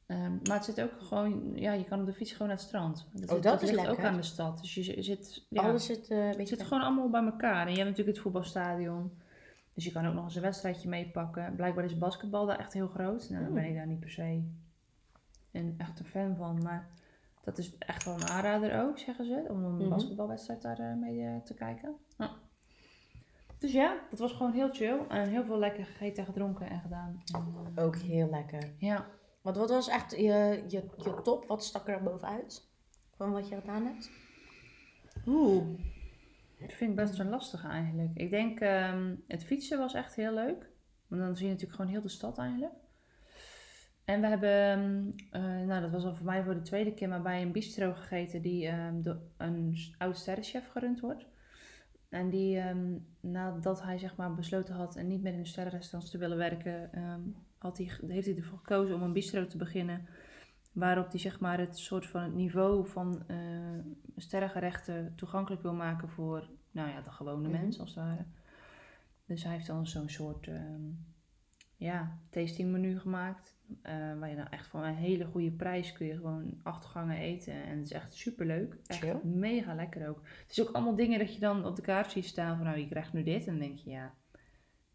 [0.06, 2.66] Ehm, maar het zit ook gewoon, ja, je kan op de fiets gewoon naar het
[2.66, 3.06] strand.
[3.12, 4.04] Dat, Oh, dat is ligt ook lekker.
[4.06, 4.58] aan de stad.
[4.60, 6.56] Dus je zi- zit, ja, Alles zit het beetje...
[6.56, 7.66] zit gewoon allemaal bij elkaar.
[7.66, 9.12] En je hebt natuurlijk het voetbalstadion.
[9.74, 11.54] Dus je kan ook nog eens een wedstrijdje meepakken.
[11.56, 13.30] Blijkbaar is basketbal daar echt heel groot.
[13.30, 14.42] Nou, dan ben ik daar niet per se
[15.52, 16.62] een, echt een fan van.
[16.62, 16.88] Maar
[17.44, 19.44] dat is echt wel een aanrader ook, zeggen ze.
[19.48, 19.88] Om een Mhm.
[19.88, 21.94] basketbalwedstrijd daar eh, mee eh, te kijken.
[23.58, 24.98] Dus ja, dat was gewoon heel chill.
[25.08, 27.22] En heel veel lekker gegeten en gedronken en gedaan.
[27.34, 28.70] En, Ook heel lekker.
[28.78, 29.06] ja.
[29.46, 31.46] Want wat was echt je, je, je top?
[31.46, 32.68] Wat stak er bovenuit?
[33.16, 34.10] Van wat je gedaan hebt?
[35.26, 35.64] Oeh.
[36.60, 38.10] Dat vind ik best wel lastig eigenlijk.
[38.14, 40.70] Ik denk, ehm, het fietsen was echt heel leuk.
[41.06, 42.74] Want dan zie je natuurlijk gewoon heel de stad eigenlijk.
[44.04, 47.08] En we hebben, ehm, eh, nou dat was al voor mij voor de tweede keer,
[47.08, 51.26] maar bij een bistro gegeten die ehm, door een oud sterrenchef gerund wordt.
[52.08, 52.62] En die,
[53.20, 56.90] nadat hij zeg maar besloten had en niet meer in de sterrenrestaurants te willen werken,
[57.66, 60.06] had hij, heeft hij ervoor gekozen om een bistro te beginnen.
[60.72, 63.36] Waarop hij zeg maar het soort van het niveau van eh
[64.16, 67.60] sterrengerechten toegankelijk wil maken voor nou ja, de gewone Mhm.
[67.60, 68.24] mens als het ware.
[69.26, 70.82] Dus hij heeft dan zo'n soort ehm,
[71.76, 73.54] ja, tasting menu gemaakt.
[73.82, 77.16] eh, waar je dan echt voor een hele goede prijs kun je gewoon acht gangen
[77.16, 77.52] eten.
[77.52, 78.76] En het is echt super leuk.
[78.86, 79.20] Echt Chill.
[79.22, 80.20] mega lekker ook.
[80.42, 82.78] Het is ook allemaal dingen dat je dan op de kaart ziet staan van nou
[82.78, 83.46] je krijgt nu dit.
[83.46, 84.14] En dan denk je ja,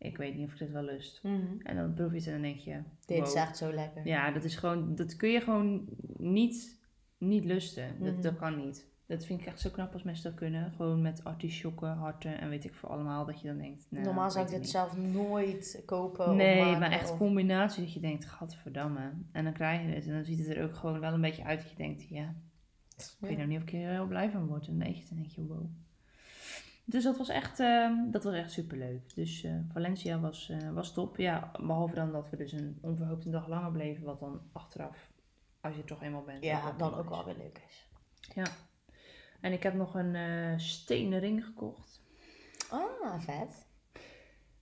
[0.02, 1.22] ik weet niet of ik dit wel lust.
[1.64, 2.80] En dan proef je het en dan denk je...
[3.06, 3.28] Dit wow.
[3.28, 4.08] is echt zo lekker.
[4.08, 5.86] Ja, dat is gewoon, dat kun je gewoon
[6.18, 6.80] niet,
[7.18, 7.88] niet lusten.
[8.00, 8.22] Dat, Mhm.
[8.22, 8.90] dat kan niet.
[9.06, 10.72] Dat vind ik echt zo knap als mensen dat kunnen.
[10.72, 13.26] Gewoon met artisjokken, harten en weet ik voor allemaal.
[13.26, 13.88] Dat je dan denkt.
[13.90, 17.94] nou, Normaal zou ik dit zelf nooit kopen Nee, maken maar echt of- combinatie dat
[17.94, 19.12] je denkt, gadverdamme.
[19.32, 20.08] En dan krijg je het.
[20.08, 22.36] En dan ziet het er ook gewoon wel een beetje uit dat je denkt, ja,
[22.98, 24.68] ik weet nou niet of ik hier heel blij van word.
[24.68, 25.66] En dan eet je het en denk je, wow.
[26.86, 29.16] Dus dat was echt, ehm, dat was echt superleuk.
[29.16, 31.18] Dus eh, Valencia was, eh, was top.
[31.18, 34.06] Ja, behalve dan dat we dus een onverhoopte dag langer bleven.
[34.06, 35.12] Wat dan achteraf,
[35.62, 36.44] als je er toch eenmaal bent.
[36.44, 37.90] Ja, dan ook wel weer leuk is.
[38.36, 38.46] Ja.
[39.42, 42.02] En ik heb nog een eh stenen ring gekocht.
[42.70, 43.68] Ah, vet.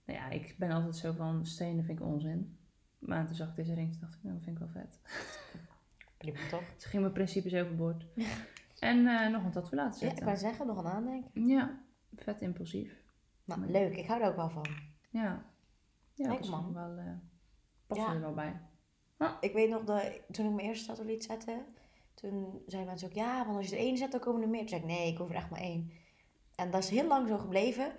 [0.04, 2.58] Nou ja, ik ben altijd zo van stenen vind ik onzin.
[2.98, 5.00] Maar toen zag ik deze ring, toen dacht ik, nou, dat vind ik wel vet.
[6.18, 6.62] Prima toch?
[6.78, 8.06] Ze ging mijn principes overboord.
[8.78, 10.24] En eh, nog een tattoo laten Ja, ik zetten.
[10.24, 11.46] wou zeggen, nog een aandenken.
[11.46, 11.80] Ja,
[12.22, 13.04] vet impulsief.
[13.44, 13.96] Nou, leuk.
[13.96, 14.66] Ik hou er ook wel van.
[15.10, 15.44] Ja.
[16.14, 16.72] Ja, dat man.
[16.72, 17.12] wel, eh
[17.86, 18.14] past Ja.
[18.14, 18.60] er wel bij.
[19.40, 21.64] Ik weet nog dat toen ik mijn eerste tattoo liet zetten,
[22.14, 24.60] toen zeiden mensen ook, ja, want als je er één zet, dan komen er meer.
[24.60, 25.92] Toen zei ik, nee, ik hoef er echt maar één.
[26.54, 27.92] En dat is heel lang zo gebleven,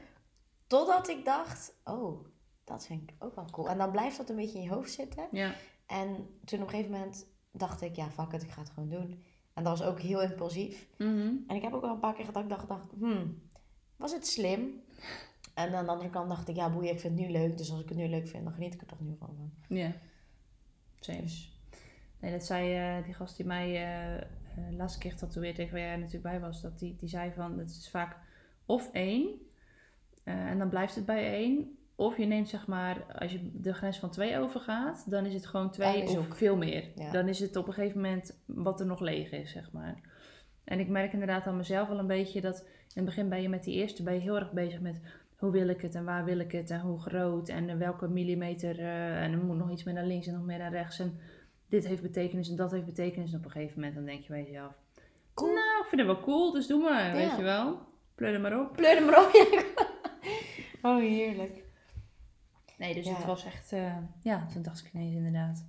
[0.67, 2.25] totdat ik dacht, oh,
[2.63, 3.69] dat vind ik ook wel cool.
[3.69, 5.27] En dan blijft dat een beetje in je hoofd zitten.
[5.31, 5.53] Ja.
[5.85, 8.89] En toen op een gegeven moment dacht ik, ja, fuck it, ik ga het gewoon
[8.89, 9.23] doen.
[9.53, 10.87] En dat was ook heel impulsief.
[10.97, 11.35] Mhm.
[11.47, 13.41] En ik heb ook wel een paar keer gedacht, dacht, dacht hmm,
[14.01, 14.81] was het slim?
[15.53, 17.57] En aan de andere kant dacht ik, ja, boeien, ik vind het nu leuk.
[17.57, 19.77] Dus als ik het nu leuk vind, dan geniet ik er toch nu gewoon van.
[19.77, 19.91] Ja.
[20.99, 21.21] Same.
[21.21, 21.49] Dus,
[22.19, 24.23] Nee, dat zei eh, die gast die mij eh
[24.55, 26.61] eh, laatste keer getatoeëerd tegen waar jij natuurlijk bij was.
[26.61, 28.17] Dat die, die zei van, het is vaak
[28.65, 29.29] of één.
[30.23, 31.75] en dan blijft het bij één.
[31.95, 35.45] Of je neemt zeg maar, als je de grens van twee overgaat, dan is het
[35.45, 36.35] gewoon twee of ook.
[36.35, 36.91] veel meer.
[36.95, 37.11] Ja.
[37.11, 40.01] Dan is het op een gegeven moment wat er nog leeg is, zeg maar.
[40.63, 43.49] En ik merk inderdaad aan mezelf wel een beetje dat in het begin ben je
[43.49, 44.99] met die eerste ben je heel erg bezig met
[45.37, 48.07] hoe wil ik het en waar wil ik het en hoe groot en eh, welke
[48.07, 50.99] millimeter eh, en er moet nog iets meer naar links en nog meer naar rechts
[50.99, 51.19] en
[51.69, 54.29] dit heeft betekenis en dat heeft betekenis en op een gegeven moment dan denk je
[54.29, 54.73] bij jezelf,
[55.33, 55.53] Cool.
[55.53, 57.13] nou ik vind het wel cool, dus doe maar, Ja.
[57.27, 57.79] weet je wel,
[58.15, 58.75] pleur er maar op.
[58.75, 59.31] Pleur er maar op.
[60.91, 61.63] oh, heerlijk.
[62.77, 63.15] Nee, dus Ja.
[63.15, 65.65] het was echt, eh, ja, toen dacht ik ineens inderdaad,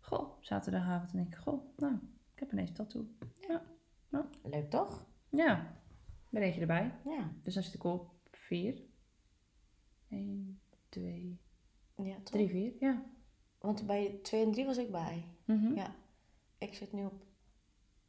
[0.00, 1.92] goh, zaterdagavond en denk ik, goh, nou,
[2.34, 3.16] ik heb ineens een
[4.10, 4.50] tattoo.
[4.50, 5.06] Leuk toch?
[5.28, 5.80] Ja,
[6.30, 6.94] er eentje erbij.
[7.04, 7.32] Ja.
[7.42, 8.82] Dus dan zit ik op vier.
[10.08, 11.40] 1, 2,
[11.96, 12.24] Ja, toch?
[12.32, 12.72] 3, 4.
[12.80, 13.04] Ja.
[13.58, 15.24] Want bij 2 en 3 was ik bij.
[15.44, 15.74] Mhm.
[15.74, 15.94] Ja.
[16.58, 17.24] Ik zit nu op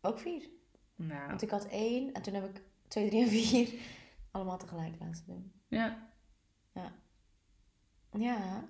[0.01, 0.49] ook 4.
[0.95, 3.73] Nou, Want ik had 1 en toen heb ik 2, 3 en 4
[4.31, 5.51] allemaal tegelijk laten doen.
[5.67, 6.05] ja.
[8.11, 8.69] Ja.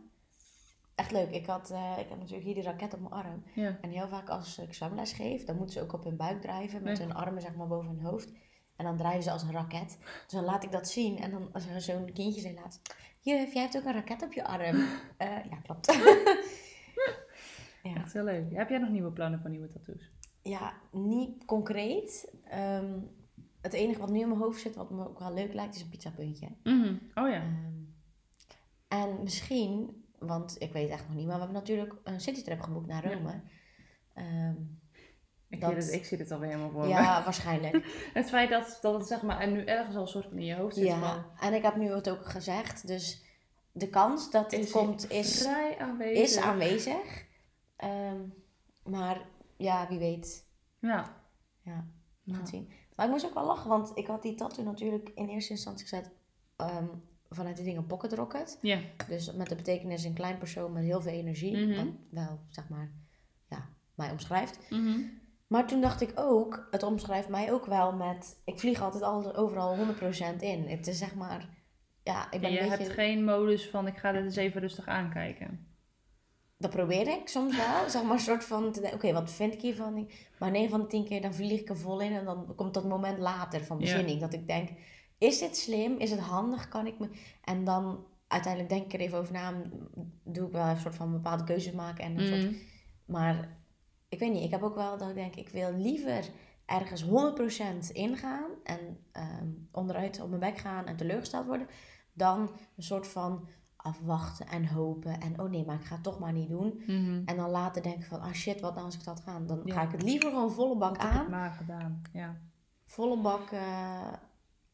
[0.97, 1.29] Echt leuk.
[1.29, 3.43] Ik, had, eh, ik heb natuurlijk hier die raket op mijn arm.
[3.53, 3.77] Ja.
[3.81, 6.83] En heel vaak als ik zwemles geef, dan moeten ze ook op hun buik drijven
[6.83, 8.31] met hun armen zeg maar boven hun hoofd.
[8.75, 9.97] En dan drijven ze als een raket.
[9.99, 11.17] Dus dan laat ik dat zien.
[11.17, 14.33] En dan als er zo'n kindje zei laatst, juf, jij hebt ook een raket op
[14.33, 14.77] je arm.
[15.17, 15.86] Eh, ja, klopt.
[17.83, 17.95] ja.
[17.95, 18.53] Echt heel leuk.
[18.53, 20.12] Heb jij nog nieuwe plannen voor nieuwe tattoos?
[20.49, 22.33] ja, niet concreet.
[22.43, 22.99] Ehm,
[23.62, 25.81] het enige wat nu in mijn hoofd zit, wat me ook wel leuk lijkt, is
[25.81, 26.47] een pizzapuntje.
[26.63, 26.95] Mhm.
[27.13, 27.41] Oh ja.
[27.41, 27.75] Ehm,
[28.88, 32.62] en misschien, want ik weet het echt nog niet, maar we hebben natuurlijk een citytrip
[32.62, 33.13] geboekt naar Ja.
[33.15, 33.41] Rome.
[34.13, 34.56] Ehm,
[35.49, 36.88] Ik, dat- zie het, ik zie het alweer helemaal voor me.
[36.88, 37.86] ja, waarschijnlijk.
[38.13, 40.45] Het feit dat, dat het zeg maar en nu ergens al een soort van in
[40.45, 40.99] je hoofd zit van...
[40.99, 43.23] Ja, en ik heb nu het ook gezegd, dus
[43.71, 46.23] de kans dat dit Is komt is, Vrij aanwezig.
[46.23, 47.25] is aanwezig.
[47.75, 48.21] Ehm,
[48.84, 49.25] maar
[49.58, 50.47] ja, wie weet.
[50.80, 51.15] Ja.
[51.62, 51.86] Ja,
[52.23, 52.38] we gaan Ja.
[52.39, 52.71] het zien.
[52.95, 55.88] Maar ik moest ook wel lachen, want ik had die tattoo natuurlijk in eerste instantie
[55.88, 56.12] gezet
[56.56, 56.86] ehm,
[57.29, 58.57] vanuit de dingen Pocket Rocket.
[58.61, 58.79] Ja.
[59.07, 61.75] Dus met de betekenis een klein persoon met heel veel energie.
[61.75, 62.91] Wat wel, zeg maar,
[63.49, 64.59] ja, mij omschrijft.
[64.69, 64.99] Mhm.
[65.47, 68.41] Maar toen dacht ik ook, het omschrijft mij ook wel met...
[68.45, 70.67] Ik vlieg altijd al, overal 100% in.
[70.67, 71.49] Het is zeg maar...
[72.03, 72.83] Ja, ik ben En je een beetje...
[72.83, 75.67] hebt geen modus van ik ga dit eens even rustig aankijken.
[76.57, 77.89] Dat probeer ik soms wel.
[77.89, 78.75] Zeg maar een soort van...
[78.93, 80.09] Oké, wat vind ik hiervan?
[80.39, 82.13] Maar 9 van de 10 keer dan vlieg ik er vol in.
[82.13, 83.83] En dan komt dat moment later van Ja.
[83.83, 84.21] bezinning.
[84.21, 84.69] Dat ik denk,
[85.17, 85.97] is dit slim?
[85.97, 86.67] Is het handig?
[86.67, 87.10] Kan ik me...
[87.43, 89.53] En dan uiteindelijk denk ik er even over na.
[90.23, 92.03] Doe ik wel een soort van bepaalde keuzes maken.
[92.03, 92.53] En een soort Mhm.
[93.06, 93.58] Maar
[94.10, 96.30] ik weet niet, ik heb ook wel dat ik denk, ik wil liever
[96.65, 98.80] ergens 100% ingaan en
[99.12, 101.67] ehm, onderuit op mijn bek gaan en teleurgesteld worden,
[102.13, 102.39] dan
[102.75, 106.34] een soort van afwachten en hopen en oh nee, maar ik ga het toch maar
[106.34, 106.82] niet doen.
[106.88, 107.21] Mhm.
[107.25, 109.39] En dan later denken van, ah shit, wat nou als ik dat ga?
[109.39, 109.73] Dan Ja.
[109.73, 112.01] ga ik het liever gewoon volle bak Ik het aan, maar gedaan.
[112.13, 112.38] Ja.
[112.86, 114.13] volle bak eh,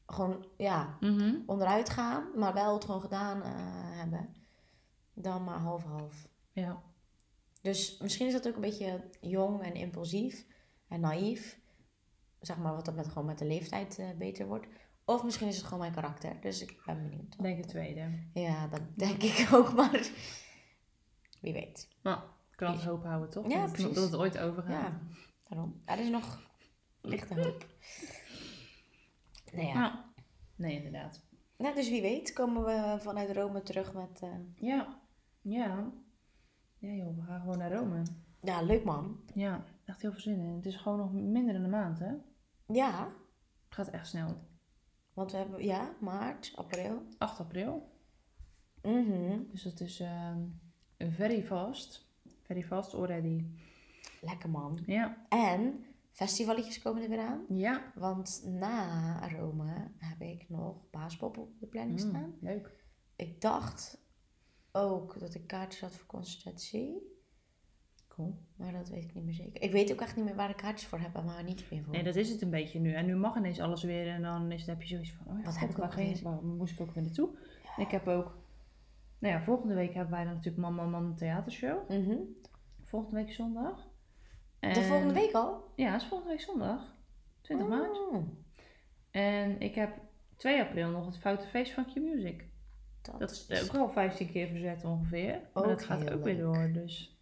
[0.05, 1.35] gewoon, ja, Mhm.
[1.45, 3.51] onderuit gaan, maar wel het gewoon gedaan eh,
[3.97, 4.35] hebben,
[5.13, 6.27] dan maar half-half.
[6.51, 6.81] Ja.
[7.61, 10.45] Dus misschien is dat ook een beetje jong en impulsief
[10.87, 11.59] en naïef.
[12.39, 14.67] Zeg maar wat dat met, gewoon met de leeftijd eh, beter wordt.
[15.05, 16.41] Of misschien is het gewoon mijn karakter.
[16.41, 17.37] Dus ik ben benieuwd.
[17.41, 18.09] Denk het tweede.
[18.33, 20.09] Ja, dat denk ik ook, maar
[21.41, 21.87] wie weet.
[22.03, 22.17] Nou,
[22.51, 23.47] ik kan altijd hoop houden, toch?
[23.51, 23.93] Ja, dat, precies.
[23.95, 24.81] dat het ooit overgaat.
[24.81, 24.99] Ja,
[25.47, 25.81] daarom.
[25.85, 26.41] Er is nog
[27.01, 27.65] lichte hoop.
[29.53, 30.05] Nou ja.
[30.55, 31.21] Nee, inderdaad.
[31.57, 34.19] Nou, dus wie weet komen we vanuit Rome terug met...
[34.21, 35.01] eh, Ja.
[35.41, 35.91] Ja.
[36.77, 38.01] Ja joh, we gaan gewoon naar Rome.
[38.41, 39.19] Ja, leuk man.
[39.33, 40.55] Ja, echt heel veel zin in.
[40.55, 42.11] Het is gewoon nog minder dan een maand, hè?
[42.67, 43.03] Ja,
[43.65, 44.35] Het gaat echt snel.
[45.13, 45.63] want we hebben...
[45.63, 47.01] Ja, maart, april.
[47.17, 47.91] 8 april.
[48.81, 49.39] Mhm.
[49.51, 50.39] Dus dat is ehm
[50.97, 52.11] very fast.
[52.41, 53.45] Very fast already.
[54.21, 54.79] Lekker man.
[54.85, 55.17] Ja.
[55.29, 57.45] En festivaletjes komen er weer aan.
[57.49, 57.91] Ja.
[57.95, 62.34] Want na Rome heb ik nog Paaspop op de planning Mm, staan.
[62.41, 62.71] leuk.
[63.15, 64.02] Ik dacht
[64.71, 67.12] ook dat ik kaartjes had voor Concertatie.
[68.08, 68.36] Cool.
[68.56, 69.62] Maar dat weet ik niet meer zeker.
[69.62, 71.93] Ik weet ook echt niet meer waar ik kaartjes voor heb, maar niet meer voor.
[71.93, 72.93] Nee, dat is het een beetje nu.
[72.93, 74.08] En nu mag ineens alles weer.
[74.08, 76.73] En dan is, heb je zoiets van, oh ja, Wat heb ik ook waar moest
[76.73, 77.38] ik ook weer naartoe?
[77.78, 78.38] Ik heb ook,
[79.19, 81.89] nou ja, volgende week hebben wij dan natuurlijk Mama Man theatershow.
[81.89, 82.17] Mhm.
[82.84, 83.91] Volgende week zondag.
[84.71, 85.71] De En- volgende week al?
[85.76, 86.95] Ja, het is volgende week zondag.
[87.41, 87.97] 20 maart.
[89.12, 89.97] En ik heb
[90.38, 92.45] 2 april nog het Foute Feest van Q-Music.
[93.19, 95.39] Dat is ook al 15 keer verzet ongeveer.
[95.54, 96.69] Maar dat gaat ook weer door.
[96.73, 97.17] Dus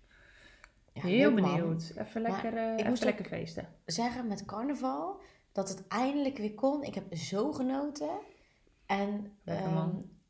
[0.93, 1.55] Ja, heel leuk, man.
[1.55, 1.93] benieuwd.
[1.97, 3.67] Even lekker, eh, ik even moest lekker feesten.
[3.85, 5.19] Zeggen met carnaval
[5.51, 6.83] dat het eindelijk weer kon.
[6.83, 8.09] Ik heb zo genoten.
[8.85, 9.89] En ehm,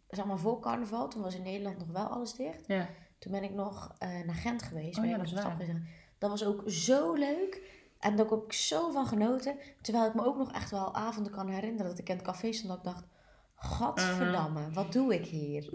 [0.09, 2.67] zeg maar voor carnaval, toen was in Nederland nog wel alles dicht.
[2.67, 2.87] Ja.
[3.19, 4.95] Toen ben ik nog eh, naar Gent geweest.
[4.95, 5.67] Oh ben ja, ik dat is
[6.21, 7.79] Dat was ook zo leuk.
[7.99, 9.57] En daar heb ik zo van genoten.
[9.81, 12.51] Terwijl ik me ook nog echt wel avonden kan herinneren dat ik in het café
[12.51, 12.69] stond.
[12.69, 13.07] Dat ik dacht,
[13.55, 15.73] gadverdamme, wat doe ik hier?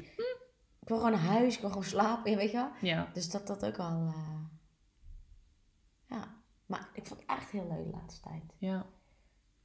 [0.80, 2.70] Ik wil gewoon naar huis, ik wil gewoon slapen, weet je wel.
[2.80, 3.10] Ja.
[3.12, 3.86] Dus dat dat ook wel...
[4.14, 4.40] eh,
[6.06, 6.34] Ja,
[6.66, 8.42] maar ik vond het echt heel leuk de laatste tijd.
[8.58, 8.86] ja.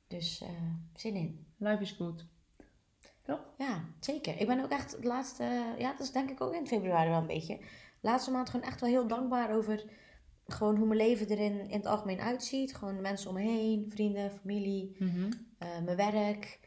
[0.08, 0.50] Dus eh,
[0.96, 1.54] zin in.
[1.58, 2.26] Life is good.
[3.24, 3.40] Toch?
[3.58, 4.40] Ja, zeker.
[4.40, 5.44] Ik ben ook echt de laatste,
[5.78, 7.60] ja, dat is denk ik ook in februari wel een beetje.
[8.02, 9.84] Laatste maand gewoon echt wel heel dankbaar over
[10.52, 12.76] gewoon hoe mijn leven erin in het algemeen uitziet.
[12.76, 15.32] Gewoon de mensen om me heen, vrienden, familie, Mhm.
[15.58, 16.60] eh, mijn werk.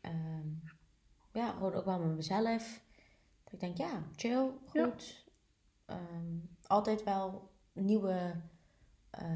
[0.00, 0.48] Ehm,
[1.32, 2.80] ja, gewoon ook wel met mezelf.
[3.44, 4.84] Dat ik denk, ja, chill, Ja.
[4.84, 5.24] goed.
[5.86, 8.34] Ehm, altijd wel nieuwe,
[9.10, 9.26] eh,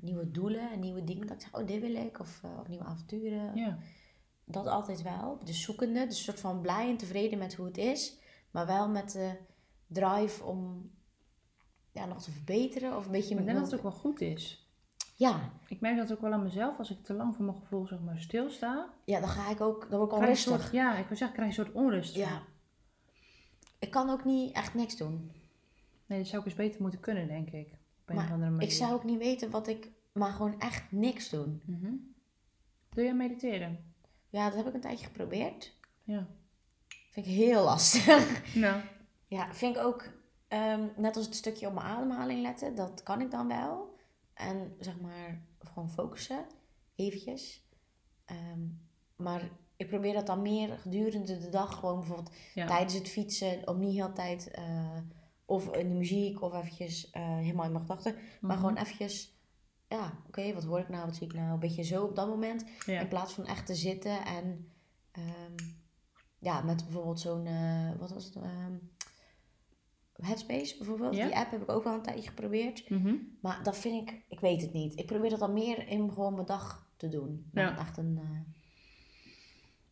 [0.00, 1.26] nieuwe doelen en nieuwe dingen.
[1.26, 2.20] Dat ik zeg, oh, dit wil ik.
[2.20, 3.56] Of, eh, of nieuwe avonturen.
[3.56, 3.78] Ja.
[4.44, 5.38] Dat altijd wel.
[5.44, 6.06] Dus zoekende.
[6.06, 8.18] Dus een soort van blij en tevreden met hoe het is.
[8.50, 9.36] Maar wel met de
[9.86, 10.90] drive om
[11.94, 12.96] ja, nog te verbeteren.
[12.96, 13.34] Of een beetje...
[13.34, 14.68] Maar ik denk dat het ook wel goed is.
[15.14, 16.78] ja, Ik merk dat ook wel aan mezelf.
[16.78, 18.88] Als ik te lang voor mijn gevoel zeg maar stilsta.
[19.04, 19.86] ja, dan ga ik ook...
[19.90, 20.60] Dan word ik al krijg je een rustig.
[20.60, 22.42] soort, ja, ik wil zeggen, krijg je een soort onrust Ja.
[23.78, 25.30] Ik kan ook niet echt niks doen.
[26.06, 27.66] Nee, dat zou ik eens beter moeten kunnen, denk ik.
[27.66, 28.68] Op een Maar of andere manier.
[28.68, 29.90] Ik zou ook niet weten wat ik...
[30.12, 31.62] Maar gewoon echt niks doen.
[31.64, 31.92] Mhm.
[32.90, 33.92] Doe jij mediteren?
[34.30, 35.72] Ja, dat heb ik een tijdje geprobeerd.
[36.04, 36.26] Ja.
[37.10, 38.54] Vind ik heel lastig.
[38.54, 38.80] Nou.
[39.26, 40.04] Ja, vind ik ook,
[40.48, 43.96] ehm, net als het stukje op mijn ademhaling letten, dat kan ik dan wel.
[44.34, 46.46] En zeg maar, gewoon focussen,
[46.94, 47.64] eventjes.
[48.24, 48.60] Ehm,
[49.16, 52.66] maar ik probeer dat dan meer gedurende de dag, gewoon bijvoorbeeld Ja.
[52.66, 54.96] tijdens het fietsen, om niet heel tijd, eh,
[55.44, 58.14] of in de muziek, of eventjes eh, helemaal in mijn gedachten.
[58.14, 58.66] Maar Mhm.
[58.66, 59.38] gewoon eventjes,
[59.88, 61.52] ja, oké, wat hoor ik nou, wat zie ik nou?
[61.52, 62.64] Een beetje zo op dat moment.
[62.86, 63.00] Ja.
[63.00, 64.72] In plaats van echt te zitten en
[65.12, 65.56] ehm,
[66.38, 68.36] ja, met bijvoorbeeld zo'n, eh, wat was het?
[70.22, 71.14] Headspace bijvoorbeeld.
[71.16, 71.26] Ja.
[71.26, 72.90] Die app heb ik ook wel een tijdje geprobeerd.
[72.90, 73.14] Mhm.
[73.40, 74.98] Maar dat vind ik, ik weet het niet.
[74.98, 77.46] Ik probeer dat dan meer in gewoon mijn dag te doen.
[77.52, 77.78] Dan Ja.
[77.78, 78.40] echt een, eh,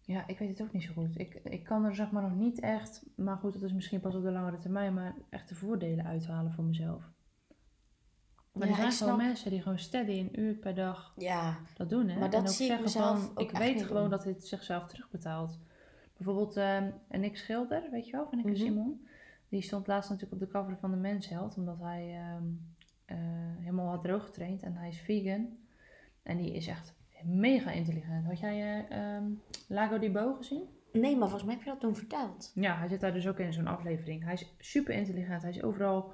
[0.05, 1.19] Ja, ik weet het ook niet zo goed.
[1.19, 4.15] Ik, ik kan er zeg maar nog niet echt, maar goed, dat is misschien pas
[4.15, 7.03] op de langere termijn, maar echt de voordelen uithalen voor mezelf.
[8.53, 11.59] Maar Ja, er zijn ik gewoon mensen die gewoon steady een uur per dag ja,
[11.77, 12.09] dat doen.
[12.09, 12.19] Hè?
[12.19, 14.11] Maar dat en ook zie ik zeggen mezelf van, ook ik weet gewoon doen.
[14.11, 15.59] dat dit zichzelf terugbetaalt.
[16.17, 18.55] Bijvoorbeeld ehm en ik Schilder, weet je wel, van ik Mhm.
[18.57, 19.07] Simon.
[19.53, 22.45] Die stond laatst natuurlijk op de cover van de Mensheld, omdat hij ehm,
[23.05, 23.17] eh,
[23.59, 25.59] helemaal had droog getraind en hij is vegan.
[26.23, 28.27] En die is echt mega intelligent.
[28.27, 29.25] Had jij eh, ehm,
[29.69, 30.69] Lago di Bo gezien?
[30.93, 32.53] nee, maar volgens mij heb je dat toen verteld.
[32.55, 34.25] Ja, hij zit daar dus ook in zo'n aflevering.
[34.25, 35.43] Hij is super intelligent.
[35.43, 36.13] Hij is overal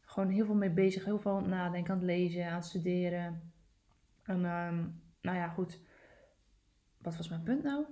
[0.00, 1.04] gewoon heel veel mee bezig.
[1.04, 3.52] Heel veel aan het nadenken, aan het lezen, aan het studeren.
[4.22, 4.84] En ehm,
[5.20, 5.80] nou ja, goed.
[6.98, 7.84] Wat was mijn punt nou?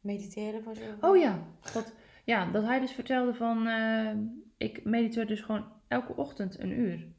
[0.00, 0.82] Mediteren voor zo.
[1.00, 1.92] Oh ja, dat,
[2.28, 3.66] ja, dat hij dus vertelde van...
[3.66, 4.10] eh,
[4.56, 6.96] ik mediteer dus gewoon elke ochtend een uur.
[6.96, 7.10] Nou,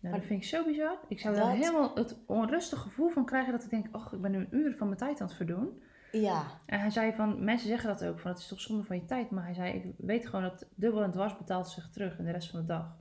[0.00, 0.98] Maar dat vind ik zo bizar.
[1.08, 3.96] Ik zou dat- daar helemaal het onrustig gevoel van krijgen dat ik denk...
[3.96, 5.82] Oh, ik ben nu een uur van mijn tijd aan het verdoen.
[6.12, 8.96] Ja, En hij zei van, mensen zeggen dat ook, van het is toch zonde van
[8.96, 9.30] je tijd.
[9.30, 12.30] Maar hij zei, ik weet gewoon dat dubbel en dwars betaalt zich terug in de
[12.30, 12.96] rest van de dag.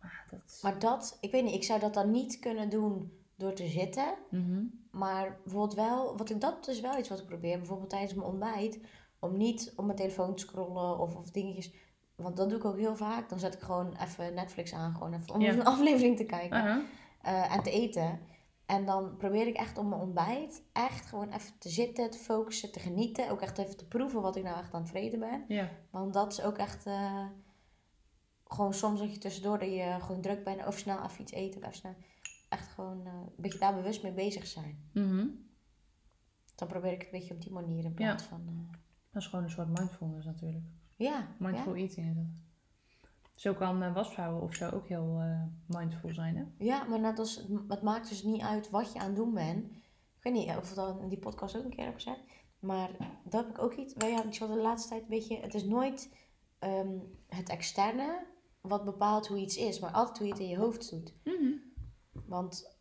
[0.00, 0.58] Maar dat...
[0.62, 4.14] maar dat, ik weet niet, ik zou dat dan niet kunnen doen door te zitten.
[4.30, 4.62] Mhm.
[4.90, 7.56] Maar bijvoorbeeld wel, wat ik, dat is wel iets wat ik probeer.
[7.58, 8.80] Bijvoorbeeld tijdens mijn ontbijt.
[9.20, 11.72] Om niet op mijn telefoon te scrollen of, of dingetjes.
[12.14, 13.28] Want dat doe ik ook heel vaak.
[13.28, 14.94] Dan zet ik gewoon even Netflix aan.
[14.94, 15.52] Gewoon even om Ja.
[15.52, 16.56] een aflevering te kijken.
[16.58, 16.82] Aha.
[17.22, 18.20] eh, en te eten.
[18.66, 22.72] En dan probeer ik echt op mijn ontbijt echt gewoon even te zitten, te focussen,
[22.72, 23.30] te genieten.
[23.30, 25.44] Ook echt even te proeven wat ik nou echt aan het ben.
[25.48, 26.86] Ja, Want dat is ook echt...
[26.86, 27.26] eh,
[28.50, 30.66] gewoon soms dat je tussendoor dat je gewoon druk bent.
[30.66, 31.64] Of snel even iets eten.
[31.64, 31.94] Of snel,
[32.48, 34.90] echt gewoon eh, een beetje daar bewust mee bezig zijn.
[34.92, 35.26] Mhm.
[36.54, 38.70] Dan probeer ik het een beetje op die manier in plaats van...
[39.12, 40.64] dat is gewoon een soort mindfulness natuurlijk.
[40.96, 41.80] ja, Mindful ja.
[41.80, 42.24] eating is dat.
[43.34, 46.44] Zo kan uh, wasvrouwen of zo ook heel uh, mindful zijn, hè?
[46.58, 49.64] Ja, maar net als, het maakt dus niet uit wat je aan het doen bent.
[50.16, 52.20] Ik weet niet of ik dat in die podcast ook een keer heb gezegd.
[52.58, 52.90] Maar
[53.24, 53.94] dat heb ik ook iets.
[53.94, 55.40] Wij hebben de laatste tijd een beetje.
[55.40, 56.14] Het is nooit
[56.60, 58.26] um, het externe
[58.60, 61.14] wat bepaalt hoe iets is, maar altijd hoe je het in je hoofd doet.
[61.24, 61.60] Mm
[62.26, 62.78] Want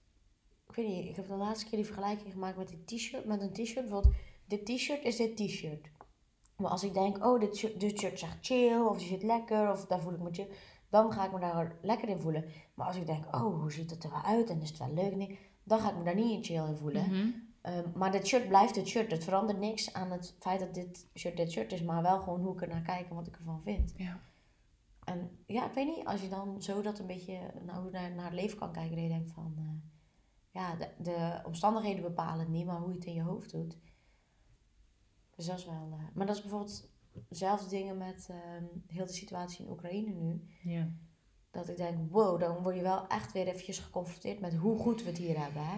[0.69, 3.41] ik weet niet, ik heb de laatste keer die vergelijking gemaakt met, die t-shirt, met
[3.41, 3.85] een t-shirt.
[3.85, 5.89] Bijvoorbeeld, dit t-shirt is dit t-shirt.
[6.57, 9.23] Maar als ik denk, oh, dit shirt, dit shirt is echt chill, of die zit
[9.23, 10.49] lekker, of daar voel ik me chill,
[10.89, 12.45] dan ga ik me daar lekker in voelen.
[12.73, 14.93] Maar als ik denk, oh, hoe ziet het er wel uit en is het wel
[14.93, 17.09] leuk, nee, dan ga ik me daar niet in chill in voelen.
[17.09, 17.29] Mhm.
[17.61, 19.11] Ehm, maar dit shirt blijft het shirt.
[19.11, 22.41] Het verandert niks aan het feit dat dit shirt dit shirt is, maar wel gewoon
[22.41, 23.93] hoe ik er naar kijk en wat ik ervan vind.
[23.97, 24.19] Ja.
[25.03, 28.25] En ja, ik weet niet, als je dan zo dat een beetje nou, naar, naar
[28.25, 29.63] het leven kan kijken, dat je denkt van, uh,
[30.51, 33.77] ja, de, de omstandigheden bepalen niet, maar hoe je het in je hoofd doet.
[35.37, 35.89] Dus dat is wel.
[35.91, 36.89] Uh, maar dat is bijvoorbeeld
[37.29, 38.37] dezelfde dingen met uh,
[38.87, 40.47] heel de situatie in Oekraïne nu.
[40.63, 40.91] Ja.
[41.51, 45.03] Dat ik denk, wow, dan word je wel echt weer eventjes geconfronteerd met hoe goed
[45.03, 45.65] we het hier hebben.
[45.65, 45.77] Hè?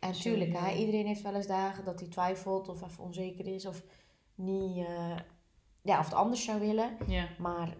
[0.00, 3.66] En tuurlijk, hè, iedereen heeft wel eens dagen dat hij twijfelt of even onzeker is
[3.66, 3.84] of
[4.34, 5.16] niet, uh,
[5.82, 6.96] ja, of het anders zou willen.
[7.06, 7.28] Ja.
[7.38, 7.76] Maar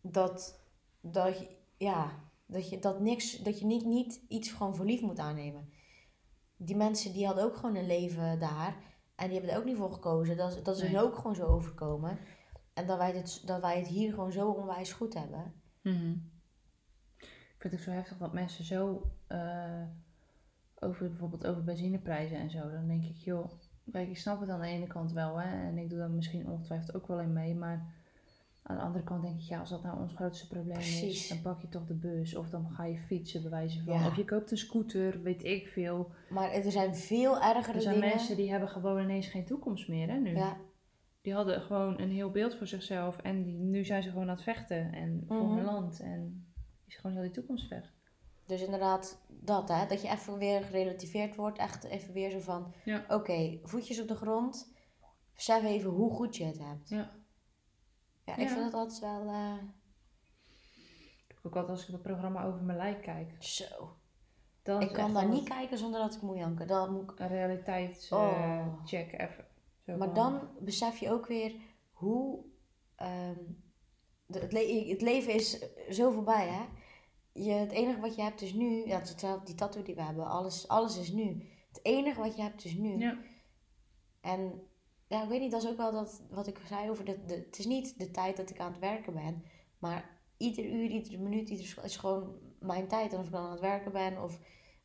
[0.00, 0.60] dat,
[1.00, 5.00] dat, je, ja, dat je dat niks, dat je niet, niet iets gewoon voor lief
[5.00, 5.68] moet aannemen.
[6.56, 8.93] Die mensen die hadden ook gewoon een leven daar.
[9.14, 10.36] En die hebben er ook niet voor gekozen.
[10.36, 11.02] Dat, dat is nee.
[11.02, 12.18] ook gewoon zo overkomen.
[12.74, 15.52] En dat wij, het, dat wij het hier gewoon zo onwijs goed hebben.
[15.82, 16.32] Mm
[17.18, 19.10] Ik vind het zo heftig dat mensen zo...
[19.28, 19.82] Uh,
[20.78, 22.70] over bijvoorbeeld over benzineprijzen en zo.
[22.70, 23.50] Dan denk ik, joh...
[23.92, 25.40] Kijk, ik snap het aan de ene kant wel.
[25.40, 27.54] Hè, en ik doe daar misschien ongetwijfeld ook wel in mee.
[27.54, 27.94] Maar
[28.66, 31.22] aan de andere kant denk ik, ja, als dat nou ons grootste probleem Precies.
[31.22, 32.36] is, dan pak je toch de bus.
[32.36, 33.94] Of dan ga je fietsen, bewijzen van.
[33.94, 34.06] Ja.
[34.06, 36.10] Of je koopt een scooter, weet ik veel.
[36.30, 38.08] Maar er zijn veel ergere Er zijn dingen.
[38.08, 40.36] mensen die hebben gewoon ineens geen toekomst meer, hè, nu.
[40.36, 40.56] Ja,
[41.22, 43.18] Die hadden gewoon een heel beeld voor zichzelf.
[43.18, 44.92] En die, nu zijn ze gewoon aan het vechten.
[44.92, 45.54] En voor Mhm.
[45.56, 46.00] hun land.
[46.00, 46.46] En
[46.86, 47.92] is gewoon heel die toekomst weg.
[48.46, 49.86] dus inderdaad dat, hè.
[49.86, 51.58] Dat je even weer gerelativeerd wordt.
[51.58, 53.04] Echt even weer zo van, Ja.
[53.08, 54.72] oké, voetjes op de grond.
[55.34, 56.88] Besef even hoe goed je het hebt.
[56.88, 57.10] Ja.
[58.24, 58.48] Ja, ik Ja.
[58.48, 59.52] vind dat altijd wel eh,
[61.42, 63.34] Ook altijd als ik op het programma over mijn lijk kijk.
[63.42, 63.96] zo.
[64.62, 66.66] Dan Ik kan daar niet kijken zonder dat ik moet janken.
[66.66, 68.84] Dan moet ik Een realiteitscheck Oh.
[68.84, 69.46] check even.
[69.86, 71.54] Zo Maar dan besef je ook weer
[71.92, 72.44] hoe.
[72.96, 73.38] ehm,
[74.26, 76.64] de- het, le- het leven is zo voorbij, hè?
[77.32, 78.86] Je, het enige wat je hebt is nu.
[78.86, 79.02] Ja,
[79.44, 80.26] die tattoo die we hebben.
[80.26, 81.48] Alles, alles is nu.
[81.68, 82.98] Het enige wat je hebt is nu.
[82.98, 83.18] Ja.
[84.20, 84.66] En
[85.06, 87.04] ja, ik weet niet, dat is ook wel dat, wat ik zei over.
[87.04, 89.44] De, de, het is niet de tijd dat ik aan het werken ben.
[89.78, 93.12] Maar ieder uur, iedere minuut, ieder is gewoon mijn tijd.
[93.12, 94.40] En of ik dan aan het werken ben of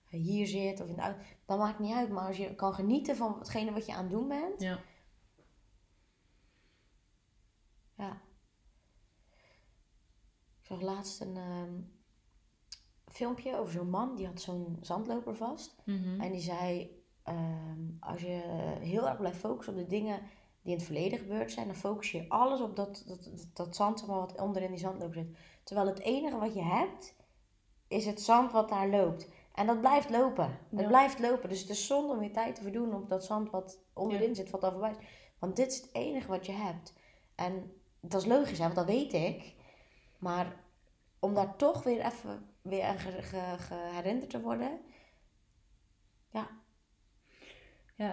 [0.09, 1.19] hier zit of in de auto.
[1.45, 2.09] Dat maakt niet uit.
[2.09, 4.61] Maar als je kan genieten van hetgene wat je aan het doen bent.
[4.61, 4.79] Ja.
[7.97, 8.21] Ja.
[10.59, 11.81] Ik zag laatst een ehm,
[13.05, 15.75] filmpje over zo'n man die had zo'n zandloper vast.
[15.85, 16.21] Mhm.
[16.21, 16.97] En die zei:
[17.29, 18.41] ehm, Als je
[18.81, 20.19] heel erg blijft focussen op de dingen
[20.61, 23.75] die in het verleden gebeurd zijn, dan focus je alles op dat, dat, dat, dat
[23.75, 25.37] zand maar, wat onder in die zandloper zit.
[25.63, 27.15] Terwijl het enige wat je hebt,
[27.87, 29.29] is het zand wat daar loopt.
[29.53, 30.57] En dat blijft lopen.
[30.75, 31.49] Het blijft lopen.
[31.49, 34.35] Dus het is zonde om je tijd te verdoen op dat zand wat onderin Ja.
[34.35, 35.05] zit, wat al voorbij is.
[35.39, 36.93] Want dit is het enige wat je hebt.
[37.35, 39.55] En dat is logisch, hè, want dat weet ik.
[40.19, 40.55] Maar
[41.19, 44.79] om daar toch weer even weer aan ge, ge- ge- herinnerd te worden.
[46.29, 46.49] Ja,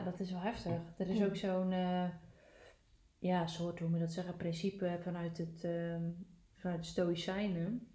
[0.04, 0.80] dat is wel heftig.
[0.98, 1.24] Er is Ja.
[1.26, 2.08] ook zo'n, eh,
[3.18, 6.02] ja, soort, hoe moet je dat zeggen, principe vanuit het, ehm
[6.56, 7.88] vanuit de Stoïcijnen.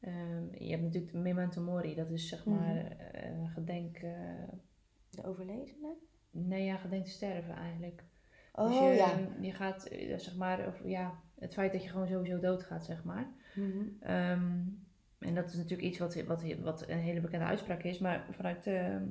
[0.00, 2.56] Ehm, je hebt natuurlijk de memento mori, dat is zeg Mhm.
[2.56, 4.12] maar eh, gedenk, eh,
[5.10, 5.94] De overledene?
[6.30, 8.04] nee ja, gedenk te sterven eigenlijk.
[8.52, 9.18] Oh dus je, ja.
[9.40, 9.82] je gaat,
[10.16, 13.26] zeg maar, of, ja, het feit dat je gewoon sowieso doodgaat, zeg maar.
[13.54, 13.82] Mhm.
[14.00, 14.60] Ehm,
[15.18, 17.98] en dat is natuurlijk iets wat, wat, wat een hele bekende uitspraak is.
[17.98, 19.06] Maar vanuit ehm,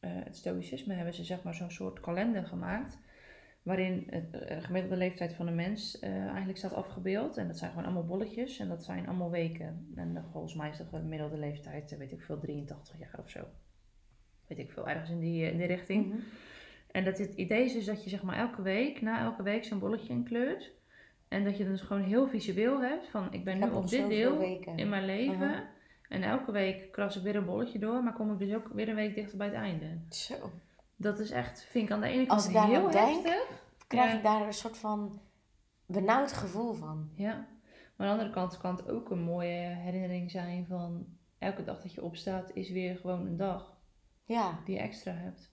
[0.00, 2.98] het stoïcisme hebben ze zeg maar zo'n soort kalender gemaakt.
[3.62, 7.36] Waarin het eh, gemiddelde leeftijd van een mens eh, eigenlijk staat afgebeeld.
[7.36, 8.58] En dat zijn gewoon allemaal bolletjes.
[8.58, 9.92] En dat zijn allemaal weken.
[9.94, 13.30] En eh, volgens mij is de gemiddelde leeftijd, eh, weet ik veel, 83 jaar of
[13.30, 13.40] zo.
[14.46, 16.06] Weet ik veel, ergens in die, eh, in die richting.
[16.06, 16.16] Mhm.
[16.90, 19.64] En dat het idee is dus dat je zeg maar elke week, na elke week
[19.64, 20.70] zo'n bolletje inkleurt.
[21.28, 23.88] En dat je dan dus gewoon heel visueel hebt van ik ben Ik nu op
[23.88, 24.76] dit deel weken.
[24.76, 25.48] in mijn leven.
[25.48, 25.68] Aha.
[26.08, 28.88] En elke week kras ik weer een bolletje door, maar kom ik dus ook weer
[28.88, 29.98] een week dichter bij het einde.
[30.10, 30.34] Zo.
[30.96, 33.62] Dat is echt, vind ik aan de ene Als kant ik daar heel denk, heftig.
[33.86, 34.16] Krijg Ja.
[34.16, 35.20] ik daar een soort van
[35.86, 37.10] benauwd gevoel van.
[37.14, 37.32] Ja.
[37.96, 41.06] Maar aan de andere kant kan het ook een mooie herinnering zijn van
[41.38, 43.76] elke dag dat je opstaat is weer gewoon een dag
[44.24, 44.58] Ja.
[44.64, 45.50] die je extra hebt.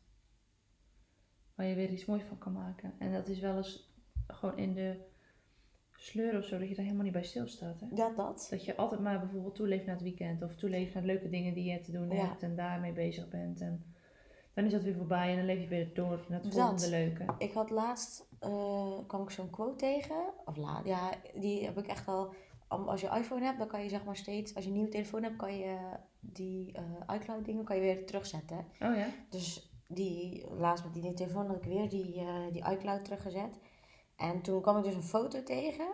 [1.55, 2.93] Waar je weer iets moois van kan maken.
[2.99, 3.93] En dat is wel eens
[4.27, 5.13] gewoon in de
[6.05, 7.79] sleuren of zo, dat je daar helemaal niet bij stilstaat.
[7.79, 7.85] Hè?
[7.95, 8.47] Ja, dat.
[8.49, 11.71] Dat je altijd maar bijvoorbeeld toeleeft naar het weekend of toeleeft naar leuke dingen die
[11.71, 12.27] je te doen Ja.
[12.27, 13.61] hebt en daarmee bezig bent.
[13.61, 13.85] En
[14.53, 16.61] dan is dat weer voorbij en dan leef je weer door naar het Dat.
[16.61, 17.25] volgende leuke.
[17.37, 20.33] Ik had laatst, eh, kwam ik zo'n quote tegen.
[20.45, 22.33] Of laat, ja, die heb ik echt al.
[22.67, 25.23] Als je iPhone hebt, dan kan je zeg maar steeds, als je een nieuwe telefoon
[25.23, 25.77] hebt, kan je
[26.19, 28.57] die eh, iCloud dingen kan je weer terugzetten.
[28.57, 29.07] Oh ja?
[29.29, 33.59] Dus die, laatst met die nieuwe telefoon had ik weer die, eh, die iCloud teruggezet.
[34.15, 35.87] En toen kwam ik dus een foto tegen.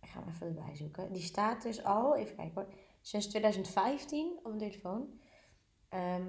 [0.00, 1.12] Ik ga hem even erbij zoeken.
[1.12, 5.20] Die staat dus al, even kijken hoor, sinds 2015 op mijn telefoon.
[5.88, 6.26] Ehm,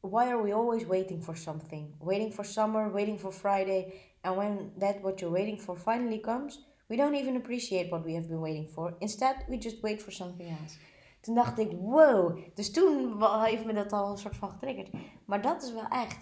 [0.00, 1.94] why are we always waiting for something?
[1.98, 3.92] Waiting for summer, waiting for Friday.
[4.20, 8.14] And when that what you're waiting for finally comes, we don't even appreciate what we
[8.14, 8.96] have been waiting for.
[8.98, 10.78] Instead, we just wait for something else.
[11.20, 12.38] Toen dacht ik, wow.
[12.54, 14.90] Dus toen heeft me dat al een soort van getriggerd.
[15.26, 16.16] Maar dat is wel echt.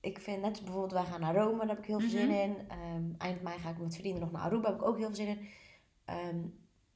[0.00, 2.36] Ik vind net bijvoorbeeld, wij gaan naar Rome, daar heb ik heel veel zin Mhm.
[2.38, 2.56] in.
[2.68, 5.06] Ehm, eind mei ga ik met vrienden nog naar Aruba, daar heb ik ook heel
[5.06, 5.48] veel zin in.
[6.04, 6.38] Ehm,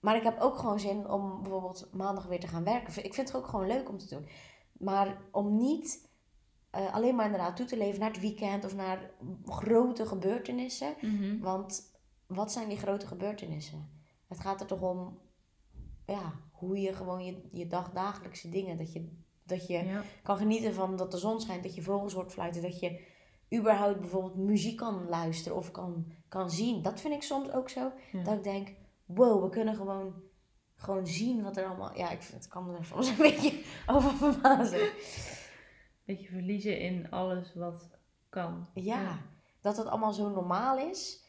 [0.01, 3.05] maar ik heb ook gewoon zin om bijvoorbeeld maandag weer te gaan werken.
[3.05, 4.27] Ik vind het ook gewoon leuk om te doen.
[4.73, 6.13] Maar om niet
[6.71, 9.11] eh, alleen maar inderdaad toe te leven naar het weekend of naar
[9.45, 10.95] grote gebeurtenissen.
[11.01, 11.39] Mhm.
[11.39, 13.91] Want wat zijn die grote gebeurtenissen?
[14.29, 15.19] Het gaat er toch om
[16.07, 20.03] ja, hoe je gewoon je, je dagdagelijkse dingen, dat je, dat je Ja.
[20.23, 23.01] kan genieten van dat de zon schijnt, dat je vogels hoort fluiten, dat je
[23.55, 26.83] überhaupt bijvoorbeeld muziek kan luisteren of kan, kan zien.
[26.83, 27.93] Dat vind ik soms ook zo.
[28.13, 28.23] Ja.
[28.23, 28.69] Dat ik denk,
[29.05, 30.15] wow, we kunnen gewoon,
[30.77, 31.97] gewoon zien wat er allemaal...
[31.97, 34.89] Ja, ik vind, het kan me er soms een beetje over verbazen.
[36.05, 37.89] Beetje verliezen in alles wat
[38.29, 38.69] kan.
[38.75, 39.19] Ja,
[39.61, 41.24] dat het allemaal zo normaal is.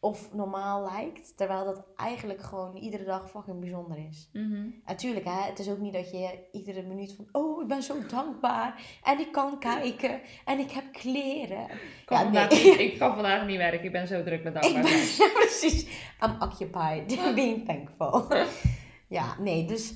[0.00, 1.36] Of normaal lijkt.
[1.36, 4.30] Terwijl dat eigenlijk gewoon iedere dag fucking bijzonder is.
[4.32, 4.66] Mhm.
[4.86, 7.28] Natuurlijk, hè, het is ook niet dat je iedere minuut van...
[7.32, 8.82] Oh, ik ben zo dankbaar.
[9.04, 10.20] En ik kan kijken.
[10.44, 11.62] En ik heb kleren.
[11.70, 12.64] Ik kan, Ja, vandaag, nee.
[12.64, 15.82] niet- ik kan vandaag niet werken, ik ben zo druk met dankbaar ben, ja, precies.
[16.24, 17.20] I'm occupied.
[17.34, 18.36] Being thankful.
[19.18, 19.94] ja, nee, dus...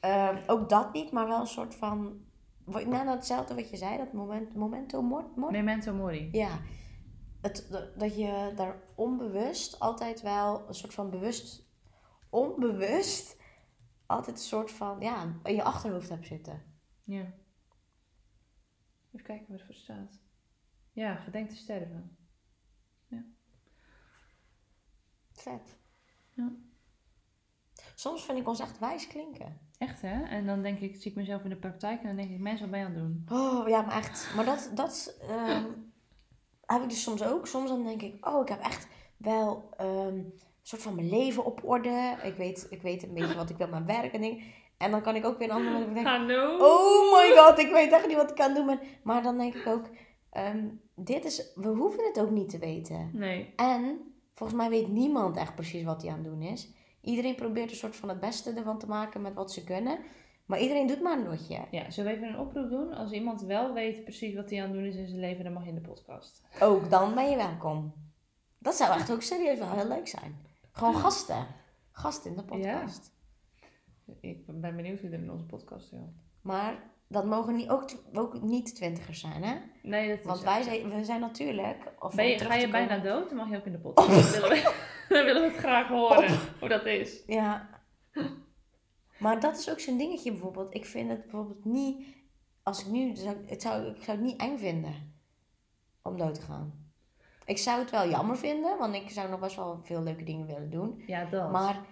[0.00, 2.24] ehm, ook dat niet, maar wel een soort van...
[2.64, 3.96] Nou, hetzelfde wat je zei.
[3.96, 5.02] Dat moment, momento.
[5.50, 6.28] Memento mori.
[6.32, 6.48] Ja,
[7.46, 7.66] het,
[7.98, 11.66] dat- je daar onbewust altijd wel een soort van bewust,
[12.30, 13.36] onbewust,
[14.06, 16.62] altijd een soort van, ja, in je achterhoofd hebt zitten.
[17.04, 17.32] Ja.
[19.12, 20.20] Even kijken wat er voor staat.
[20.92, 22.16] Ja, gedenk te sterven.
[25.32, 25.76] Vet.
[26.32, 26.52] Ja.
[27.94, 29.60] Soms vind ik ons echt wijs klinken.
[29.78, 30.22] Echt hè?
[30.22, 32.60] En dan denk ik, zie ik mezelf in de praktijk en dan denk ik, mensen,
[32.60, 33.38] wat ben je aan het doen?
[33.38, 34.34] Oh, ja, maar echt.
[34.34, 35.64] Maar dat, dat ehm,
[36.66, 37.46] heb ik dus soms ook.
[37.46, 41.44] Soms dan denk ik, oh, ik heb echt wel ehm, een soort van mijn leven
[41.44, 42.16] op orde.
[42.22, 44.42] Ik weet, ik weet een beetje wat ik wil met mijn werk en dingen.
[44.76, 46.56] En dan kan ik ook weer een ander moment denken, Hallo?
[46.56, 48.78] Oh my god, ik weet echt niet wat ik het doen.
[49.02, 49.84] Maar dan denk ik ook,
[50.30, 53.10] ehm, dit is, we hoeven het ook niet te weten.
[53.12, 53.52] Nee.
[53.56, 53.98] En
[54.34, 56.70] volgens mij weet niemand echt precies wat hij aan het doen is.
[57.00, 59.98] Iedereen probeert een soort van het beste ervan te maken met wat ze kunnen.
[60.46, 61.58] Maar iedereen doet maar een notje.
[61.70, 62.92] Ja, zullen we even een oproep doen?
[62.94, 65.52] Als iemand wel weet precies wat hij aan het doen is in zijn leven, dan
[65.52, 66.42] mag je in de podcast.
[66.60, 67.92] Ook dan ben je welkom.
[68.58, 70.36] Dat zou echt ook serieus wel heel leuk zijn.
[70.72, 71.46] Gewoon gasten.
[71.92, 73.12] Gasten in de podcast.
[74.20, 76.12] Ik ben benieuwd wie er in onze podcast wil.
[76.42, 79.54] Maar dat mogen niet, ook, ook niet twintigers zijn, hè?
[79.82, 81.92] Nee, dat is Want wij zijn, we zijn natuurlijk...
[81.98, 83.28] Of Ben je, ga je komen- bijna dood?
[83.28, 84.32] Dan mag je ook in de podcast.
[84.32, 84.74] Dan, willen we,
[85.14, 87.22] dan willen we het graag horen hoe dat is.
[87.26, 87.68] Ja.
[89.18, 90.74] Maar dat is ook zo'n dingetje bijvoorbeeld.
[90.74, 92.06] Ik vind het bijvoorbeeld niet...
[92.62, 93.16] Als ik nu...
[93.16, 95.14] Zou, het zou, ik zou het niet eng vinden.
[96.02, 96.84] Om dood te gaan.
[97.44, 98.78] Ik zou het wel jammer vinden.
[98.78, 101.02] Want ik zou nog best wel veel leuke dingen willen doen.
[101.06, 101.50] Ja, dat.
[101.50, 101.84] Maar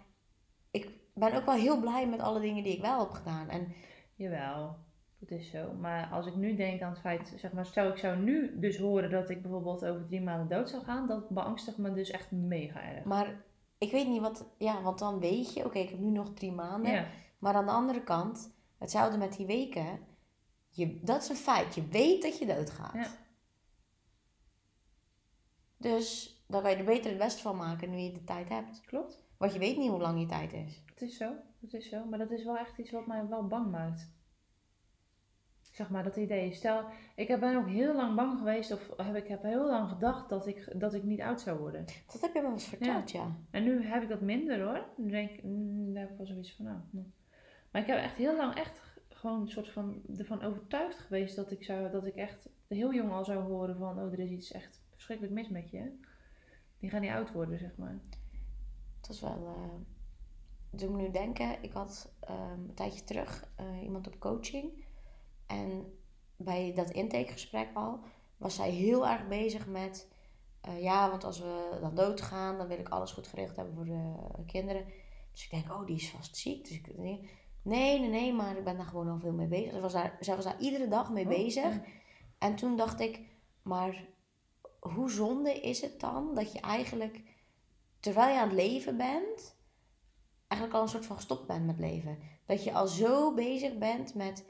[0.71, 3.49] ik ben ook wel heel blij met alle dingen die ik wel heb gedaan.
[3.49, 3.75] En
[4.17, 4.77] Jawel,
[5.19, 5.73] dat is zo.
[5.73, 8.79] Maar als ik nu denk aan het feit, zeg maar, stel ik zou nu dus
[8.79, 12.31] horen dat ik bijvoorbeeld over drie maanden dood zou gaan, dat beangstigt me dus echt
[12.31, 13.05] mega erg.
[13.05, 13.43] Maar
[13.79, 14.47] ik weet niet wat...
[14.59, 15.65] Ja, want dan weet je...
[15.65, 16.93] Oké, ik heb nu nog drie maanden.
[16.93, 17.07] Ja,
[17.39, 18.53] Maar aan de andere kant...
[18.79, 19.99] Hetzelfde met die weken.
[20.69, 21.75] Je, dat is een feit.
[21.75, 22.95] Je weet dat je doodgaat.
[22.95, 23.07] Ja.
[25.77, 28.81] Dus dan kan je er beter het beste van maken nu je de tijd hebt.
[28.81, 29.25] klopt.
[29.39, 30.83] Want je weet niet hoe lang je tijd is.
[30.87, 32.05] Het is zo, het is zo.
[32.05, 34.13] Maar dat is wel echt iets wat mij wel bang maakt.
[35.75, 36.53] Zeg maar, dat idee.
[36.53, 39.89] Stel, ik heb- ben ook heel lang bang geweest, of heb, ik heb heel lang
[39.89, 41.85] gedacht dat ik, dat ik niet oud zou worden.
[42.13, 43.37] Dat heb je me eens verteld, ja.
[43.51, 44.85] En nu heb ik dat minder hoor.
[44.97, 46.79] Nu denk ik, mm, daar heb ik wel zoiets van, nou.
[46.91, 47.07] nou.
[47.71, 51.51] Maar ik heb echt heel lang echt gewoon een soort van ervan overtuigd geweest dat
[51.51, 54.53] ik, zou, dat ik echt heel jong al zou horen van, oh, er is iets
[54.53, 55.99] echt verschrikkelijk mis met je.
[56.79, 57.99] Die gaan niet oud worden, zeg maar.
[58.97, 59.47] Het was wel...
[59.47, 59.75] eh
[60.71, 61.63] doe me nu denken.
[61.63, 64.85] Ik had ehm, een tijdje terug eh, iemand op coaching.
[65.47, 65.99] En
[66.37, 68.01] bij dat intakegesprek al...
[68.37, 70.09] was zij heel erg bezig met...
[70.61, 73.85] eh, ja, want als we dan doodgaan, dan wil ik alles goed geregeld hebben voor
[73.85, 74.85] de kinderen.
[75.33, 76.69] Dus ik denk, oh, die is vast ziek.
[76.69, 77.31] Dus ik nee,
[77.63, 79.71] nee, nee, maar ik ben daar gewoon al veel mee bezig.
[79.71, 81.75] Zij was daar, zij was daar iedere dag mee Oh, bezig.
[81.75, 81.83] ja.
[82.39, 83.21] En toen dacht ik,
[83.63, 84.07] maar
[84.81, 87.23] hoe zonde is het dan dat je eigenlijk,
[88.01, 89.57] terwijl je aan het leven bent,
[90.47, 92.19] eigenlijk al een soort van gestopt bent met leven.
[92.47, 94.45] Dat je al zo bezig bent met,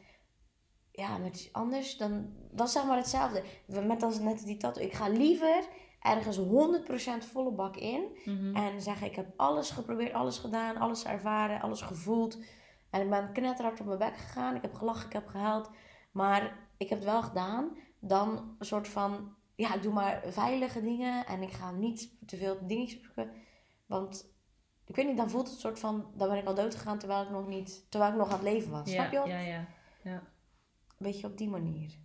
[0.97, 3.43] ja, met iets anders dan, dat is zeg maar hetzelfde.
[3.67, 4.83] Met als net die tattoo.
[4.85, 5.65] Ik ga liever
[6.01, 8.57] ergens 100% volle bak in Mhm.
[8.57, 12.39] en zeggen ik heb alles geprobeerd, alles gedaan, alles ervaren, alles gevoeld.
[12.91, 14.55] En ik ben knetterhard op mijn bek gegaan.
[14.55, 15.71] Ik heb gelachen, ik heb gehuild.
[16.13, 17.77] Maar ik heb het wel gedaan.
[18.01, 21.27] Dan een soort van, ja, ik doe maar veilige dingen.
[21.27, 23.31] En ik ga niet te veel dingetjes zoeken.
[23.87, 24.33] Want
[24.87, 26.99] ik weet niet, dan voelt het een soort van, dan ben ik al dood gegaan
[26.99, 28.91] terwijl ik nog niet, terwijl ik nog aan het leven was.
[28.91, 29.19] ja, Snap je?
[29.19, 29.27] wat?
[29.29, 29.65] Ja, ja.
[30.03, 30.23] ja.
[31.05, 31.99] Beetje op die manier.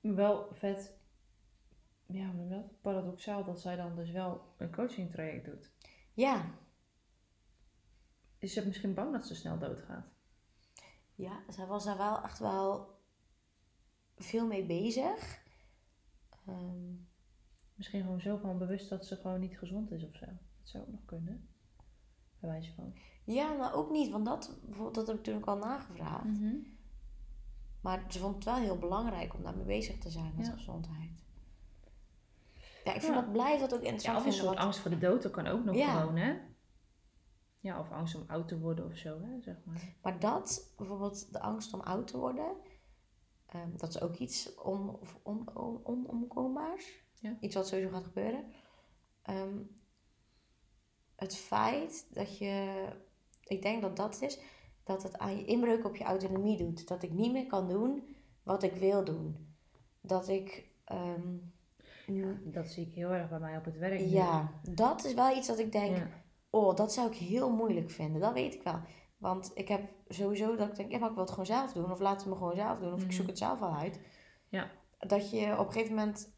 [0.00, 0.96] Wel vet,
[2.06, 2.80] ja, dat?
[2.80, 5.70] Paradoxaal dat zij dan dus wel een coaching traject doet.
[6.14, 6.50] Ja,
[8.38, 10.06] Is ze misschien bang dat ze snel doodgaat?
[11.14, 12.98] ja, zij was daar wel echt wel
[14.16, 15.42] veel mee bezig.
[16.46, 16.94] Ehm,
[17.74, 20.26] Misschien gewoon zo van bewust dat ze gewoon niet gezond is of zo.
[20.26, 20.36] Dat
[20.68, 21.48] zou ook nog kunnen.
[22.40, 22.94] Bij wijze van.
[23.24, 26.24] ja, nou ook niet, want dat, bijvoorbeeld, dat heb ik toen ook al nagevraagd.
[26.24, 26.56] Mhm.
[27.88, 30.52] Maar ze vond het wel heel belangrijk om daarmee bezig te zijn met Ja.
[30.52, 31.24] gezondheid.
[32.84, 33.20] Ja, ik vind Ja.
[33.20, 35.32] dat blijf dat ook Ja, interessant of een soort want- angst voor de dood, dat
[35.32, 36.00] kan ook nog Ja.
[36.00, 36.38] gewoon, hè?
[37.60, 39.94] Ja, of angst om oud te worden of zo, hè, zeg maar.
[40.02, 42.56] Maar dat, bijvoorbeeld de angst om oud te worden,
[43.46, 47.02] ehm, dat is ook iets of on, on, onomkoombaars.
[47.14, 47.36] Ja.
[47.40, 48.52] Iets wat sowieso gaat gebeuren.
[49.22, 49.58] Ehm,
[51.16, 52.86] het feit dat je,
[53.44, 54.38] ik denk dat dat is,
[54.88, 56.88] dat het aan je inbreuk op je autonomie doet.
[56.88, 59.54] Dat ik niet meer kan doen wat ik wil doen.
[60.00, 61.36] Dat ik, ehm,
[62.44, 64.00] Dat zie ik heel erg bij mij op het werk.
[64.00, 64.06] nu.
[64.06, 66.08] ja, dat is wel iets dat ik denk, Ja.
[66.50, 68.20] Oh, dat zou ik heel moeilijk vinden.
[68.20, 68.80] Dat weet ik wel.
[69.18, 71.90] Want ik heb sowieso dat ik denk, ja, maar ik wil het gewoon zelf doen.
[71.92, 72.92] Of laat het me gewoon zelf doen.
[72.92, 73.14] Of ik Mhm.
[73.16, 74.00] zoek het zelf wel uit.
[74.48, 74.70] Ja.
[74.98, 76.30] Dat je op een gegeven moment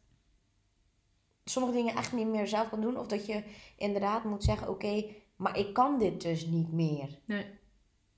[1.43, 2.97] sommige dingen echt niet meer zelf kan doen.
[2.97, 3.43] Of dat je
[3.77, 7.19] inderdaad moet zeggen, oké, maar ik kan dit dus niet meer.
[7.25, 7.45] Nee.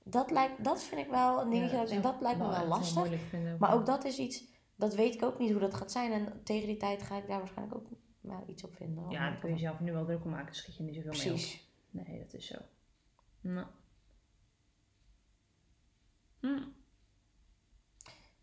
[0.04, 1.78] Dat, lijkt, dat vind ik wel een dingetje.
[1.78, 3.22] Ja, dat, dat lijkt me wel lastig.
[3.30, 4.44] vinden Maar ook dat is iets,
[4.76, 6.12] dat weet ik ook niet hoe dat gaat zijn.
[6.12, 7.88] En tegen die tijd ga ik daar waarschijnlijk ook
[8.22, 9.10] wel iets op vinden.
[9.10, 10.56] Ja, daar kun je jezelf nu wel druk om maken.
[10.56, 11.28] Schiet je niet zoveel mee op.
[11.28, 11.72] Precies.
[11.90, 12.58] Nee, dat is zo.
[13.42, 13.68] Nou.
[16.40, 16.62] Hm,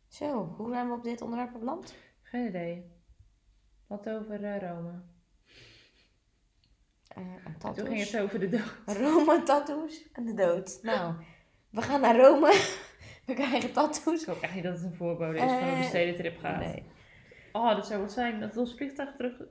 [0.09, 1.95] Zo, hoe zijn we op dit onderwerp beland?
[2.23, 2.93] geen idee.
[3.87, 5.03] Wat over eh, Rome.
[7.09, 7.77] Eh, en En tattoos.
[7.77, 8.97] toen ging het over de dood.
[8.99, 10.79] Rome, tattoos en de dood.
[10.83, 11.15] Nou,
[11.71, 12.53] we gaan naar Rome.
[13.27, 14.21] We krijgen tattoos.
[14.21, 16.59] Ik hoop echt niet dat het een voorbode is van hoe de Eh, stedentrip gaat.
[16.61, 16.85] Nee.
[17.53, 18.41] Oh, dat zou wat zijn.
[18.41, 19.43] Dat ons vliegtuig terug...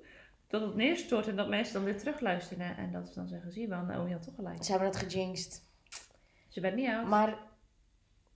[0.47, 2.78] Dat het neerstort en dat mensen dan weer terugluisteren.
[2.78, 4.63] En dat ze dan zeggen, zie je wel, nou, je had toch gelijk.
[4.63, 5.63] Ze hebben het gejinxed.
[6.47, 7.07] Je bent niet oud.
[7.07, 7.38] Maar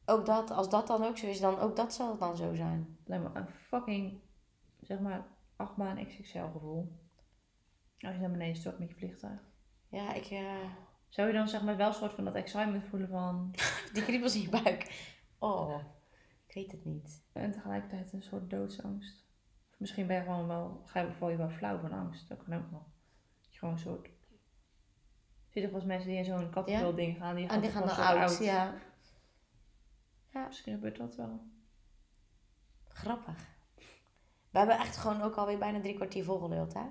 [0.05, 2.53] ook dat, als dat dan ook zo is, dan ook dat zal het dan zo
[2.55, 2.97] zijn.
[3.05, 4.19] Lijkt me een fucking,
[4.81, 5.25] zeg maar,
[5.55, 6.91] achtbaan XXL gevoel.
[7.99, 9.39] Als je naar beneden stort met je vliegtuig.
[9.89, 10.55] Ja, ik, eh,
[11.13, 13.51] Zou je dan zeg maar wel een soort van dat excitement voelen van...
[13.93, 15.11] die kriebels in je buik.
[15.39, 15.79] Oh,
[16.47, 17.23] ik weet het niet.
[17.33, 19.25] En tegelijkertijd een soort doodsangst.
[19.71, 22.29] Of misschien ben je gewoon wel, ga je, je wel flauw van angst.
[22.29, 22.71] Dat kan ook.
[22.71, 24.09] Dat je gewoon een soort...
[25.51, 27.35] Wel eens mensen die in zo'n kattenveld ding gaan.
[27.35, 28.37] Die En die gaan wel dan oud.
[28.37, 28.73] Ja,
[30.47, 31.41] Misschien gebeurt dat wel.
[32.87, 33.37] grappig.
[34.49, 36.85] We hebben echt gewoon ook alweer bijna drie kwartier volgeluld, hè?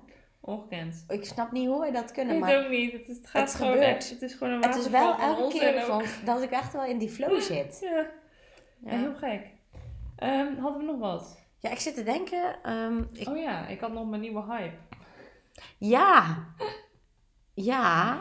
[0.45, 1.05] Ongekend.
[1.09, 2.93] Ik snap niet hoe wij dat Ik kunnen, maar het ook niet.
[2.93, 3.95] Het, het gaat het gewoon gebeurt.
[3.97, 4.11] echt.
[4.11, 6.99] Het is gewoon een het is wel elke keer van, dat ik echt wel in
[6.99, 7.79] die flow zit.
[7.81, 8.07] Ja,
[8.85, 8.91] ja.
[8.99, 9.47] heel gek.
[10.17, 11.41] Ehm, hadden we nog wat?
[11.59, 12.57] Ja, ik zit te denken.
[12.63, 14.77] ehm, ik, Oh ja, ik had nog mijn nieuwe hype.
[15.79, 16.25] ja.
[17.55, 18.21] Ja.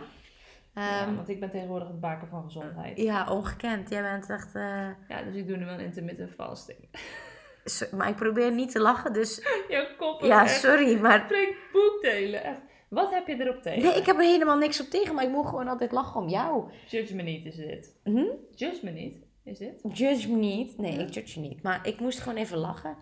[0.74, 2.98] ja, Ehm, want ik ben tegenwoordig het baken van gezondheid.
[2.98, 3.90] ja, ongekend.
[3.90, 4.56] Jij bent echt...
[4.56, 6.80] eh, Ja, dus ik doe nu wel intermittent fasting.
[7.64, 9.36] so- maar ik probeer niet te lachen, dus...
[9.70, 10.60] Je kop Ja, echt.
[10.60, 11.22] sorry, maar...
[11.26, 12.44] Spreek boekdelen.
[12.44, 12.60] Echt.
[12.90, 13.82] Wat heb je erop tegen?
[13.84, 16.30] Nee, ik heb er helemaal niks op tegen, maar ik moet gewoon altijd lachen om
[16.30, 16.72] jou.
[16.88, 17.96] Judge me niet is dit.
[18.04, 18.26] Hm?
[18.56, 19.80] Judge me niet is dit.
[19.94, 20.78] Judge me niet.
[20.78, 21.64] Nee, ik judge je niet.
[21.64, 22.98] Maar ik moest gewoon even lachen.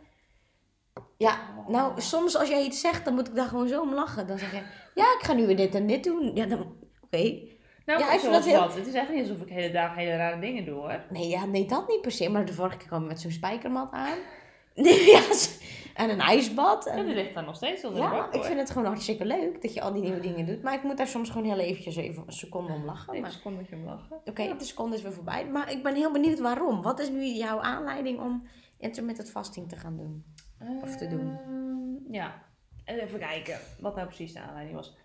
[1.17, 1.37] Ja,
[1.67, 4.27] nou, soms als jij iets zegt, dan moet ik daar gewoon zo om lachen.
[4.27, 4.61] Dan zeg je,
[4.95, 6.35] ja, ik ga nu weer dit en dit doen.
[6.35, 6.59] Ja, dan...
[7.01, 7.17] Oké.
[7.85, 8.75] Nou, Ja, ja, ik vind dat heel- wat.
[8.75, 11.03] Het is echt niet alsof ik hele dagen hele rare dingen doe hoor.
[11.09, 12.29] Nee, ja, nee, dat niet per se.
[12.29, 14.17] Maar de vorige keer kwam ik met zo'n spijkermat aan.
[15.13, 15.21] Ja,
[15.93, 16.85] en een ijsbad.
[16.85, 19.61] En die ligt daar nog steeds onder de Ja, ik vind het gewoon hartstikke leuk
[19.61, 20.61] dat je al die nieuwe dingen doet.
[20.61, 23.09] Maar ik moet daar soms gewoon heel eventjes even een seconde om lachen.
[23.09, 23.29] Even Maar...
[23.29, 24.21] een secondetje om lachen.
[24.25, 25.47] Oké, de seconde is weer voorbij.
[25.47, 26.81] Maar ik ben heel benieuwd waarom.
[26.81, 30.25] Wat is nu jouw aanleiding om intermittent fasting te gaan doen?
[30.81, 31.37] Of te doen.
[31.39, 32.43] Ehm, ja.
[32.85, 34.97] En even kijken wat nou precies de aanleiding was.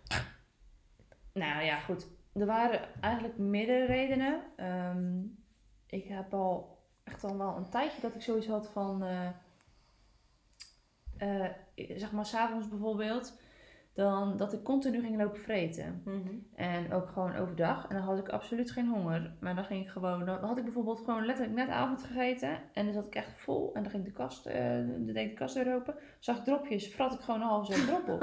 [1.33, 2.07] Nou ja, goed.
[2.33, 4.41] Er waren eigenlijk meerdere redenen.
[4.57, 5.22] Ehm,
[5.87, 9.03] ik heb al echt al wel een tijdje dat ik zoiets had van...
[9.03, 9.29] eh,
[11.17, 11.47] eh,
[11.97, 13.43] zeg maar, s'avonds bijvoorbeeld...
[13.95, 16.03] Dan dat ik continu ging lopen vreten.
[16.05, 16.35] Mhm.
[16.55, 17.87] En ook gewoon overdag.
[17.89, 19.33] En dan had ik absoluut geen honger.
[19.41, 20.25] Maar dan ging ik gewoon...
[20.25, 22.59] Dan had ik bijvoorbeeld gewoon letterlijk net avond gegeten.
[22.73, 23.75] En dan zat ik echt vol.
[23.75, 24.45] En dan ging de kast...
[24.45, 25.95] dan deed ik de kast weer open.
[26.19, 26.89] Zag ik dropjes.
[26.89, 28.23] Vrat ik gewoon een halve zo'n drop op.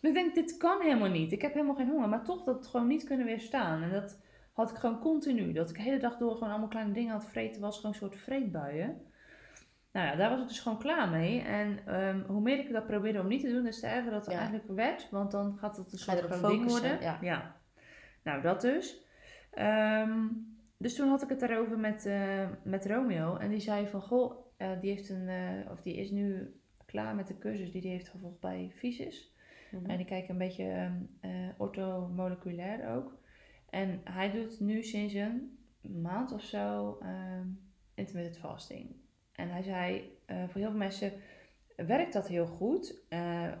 [0.00, 1.32] En ik denk, dit kan helemaal niet.
[1.32, 2.08] Ik heb helemaal geen honger.
[2.08, 3.82] Maar toch dat het gewoon niet kunnen weerstaan.
[3.82, 4.20] En dat
[4.52, 5.52] had ik gewoon continu.
[5.52, 7.60] Dat ik de hele dag door gewoon allemaal kleine dingen had vreten.
[7.60, 9.00] Was gewoon een soort vreetbuien.
[9.98, 11.40] Nou ja, daar was ik dus gewoon klaar mee.
[11.40, 14.24] En ehm, hoe meer ik dat probeerde om niet te doen, des te erger dat
[14.24, 14.38] het Ja.
[14.40, 15.10] eigenlijk werd.
[15.10, 17.00] Want dan gaat het een soort groot ding worden.
[17.20, 17.56] ja.
[18.22, 19.02] Nou, dat dus.
[19.50, 20.26] Ehm,
[20.76, 23.36] dus toen had ik het daarover met, eh, met Romeo.
[23.36, 26.54] En die zei van, goh, eh, die, heeft een, eh, of die is nu
[26.86, 29.34] klaar met de cursus die hij heeft gevolgd bij Fysis.
[29.70, 29.90] Mhm.
[29.90, 33.18] En die kijkt een beetje ehm, eh orthomoleculair ook.
[33.70, 36.98] En hij doet nu sinds een maand of zo
[37.94, 39.06] intermittent fasting.
[39.38, 41.12] En hij zei, eh, voor heel veel mensen
[41.76, 43.06] werkt dat heel goed.
[43.08, 43.52] Eh,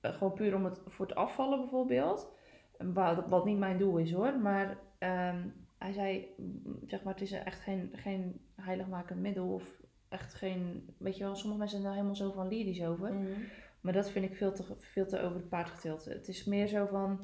[0.00, 2.32] gewoon puur om het, voor het afvallen bijvoorbeeld.
[2.78, 4.38] Wat, wat niet mijn doel is hoor.
[4.38, 9.52] Maar ehm, hij zei, mm, zeg maar, het is echt geen, geen heiligmakend middel.
[9.52, 13.12] Of echt geen, weet je wel, sommige mensen zijn daar helemaal zo van lyrisch over.
[13.12, 13.40] Mhm.
[13.80, 16.04] Maar dat vind ik veel te, veel te over het paard getild.
[16.04, 17.20] Het is meer zo van.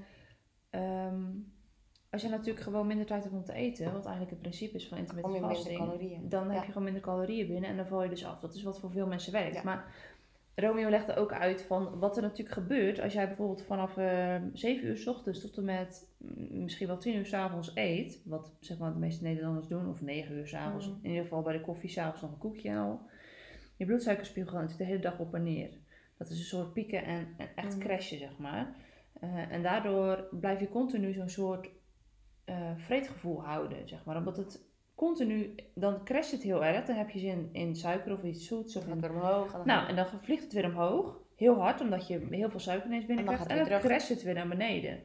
[0.71, 1.31] ehm,
[2.11, 4.89] als je natuurlijk gewoon minder tijd hebt om te eten, wat eigenlijk het principe is
[4.89, 6.29] van Kom je intermittent minder fasting, calorieën.
[6.29, 6.61] dan heb Ja.
[6.61, 8.41] je gewoon minder calorieën binnen en dan val je dus af.
[8.41, 9.55] Dat is wat voor veel mensen werkt.
[9.55, 9.63] Ja.
[9.63, 9.95] Maar
[10.55, 14.87] Romeo legde ook uit van wat er natuurlijk gebeurt als jij bijvoorbeeld vanaf eh 7
[14.87, 18.23] uur s ochtends tot en met mm, misschien wel 10 uur s avonds eet.
[18.25, 20.87] Wat zeg maar de meeste Nederlanders doen, of 9 uur s avonds.
[20.89, 20.97] Mhm.
[21.03, 23.01] In ieder geval bij de koffie s'avonds nog een koekje en al.
[23.77, 25.71] Je bloedsuikerspiegel gaat natuurlijk de hele dag op en neer.
[26.19, 27.87] Dat is een soort pieken en, en echt Mhm.
[27.87, 28.75] crashen, zeg maar.
[29.21, 31.71] Eh, en daardoor blijf je continu zo'n soort
[32.51, 34.17] eh vreedgevoel houden, zeg maar.
[34.17, 36.85] Omdat het continu, dan crasht het heel erg.
[36.85, 38.77] Dan heb je zin in suiker of iets zoets.
[38.77, 39.47] Of Dan in omhoog.
[39.47, 41.19] en dan nou, en dan vliegt het weer omhoog.
[41.37, 43.51] Heel hard, omdat je heel veel suiker ineens dan binnenkrijgt.
[43.51, 43.91] En dan, weer terug.
[43.93, 45.01] crasht het weer naar beneden.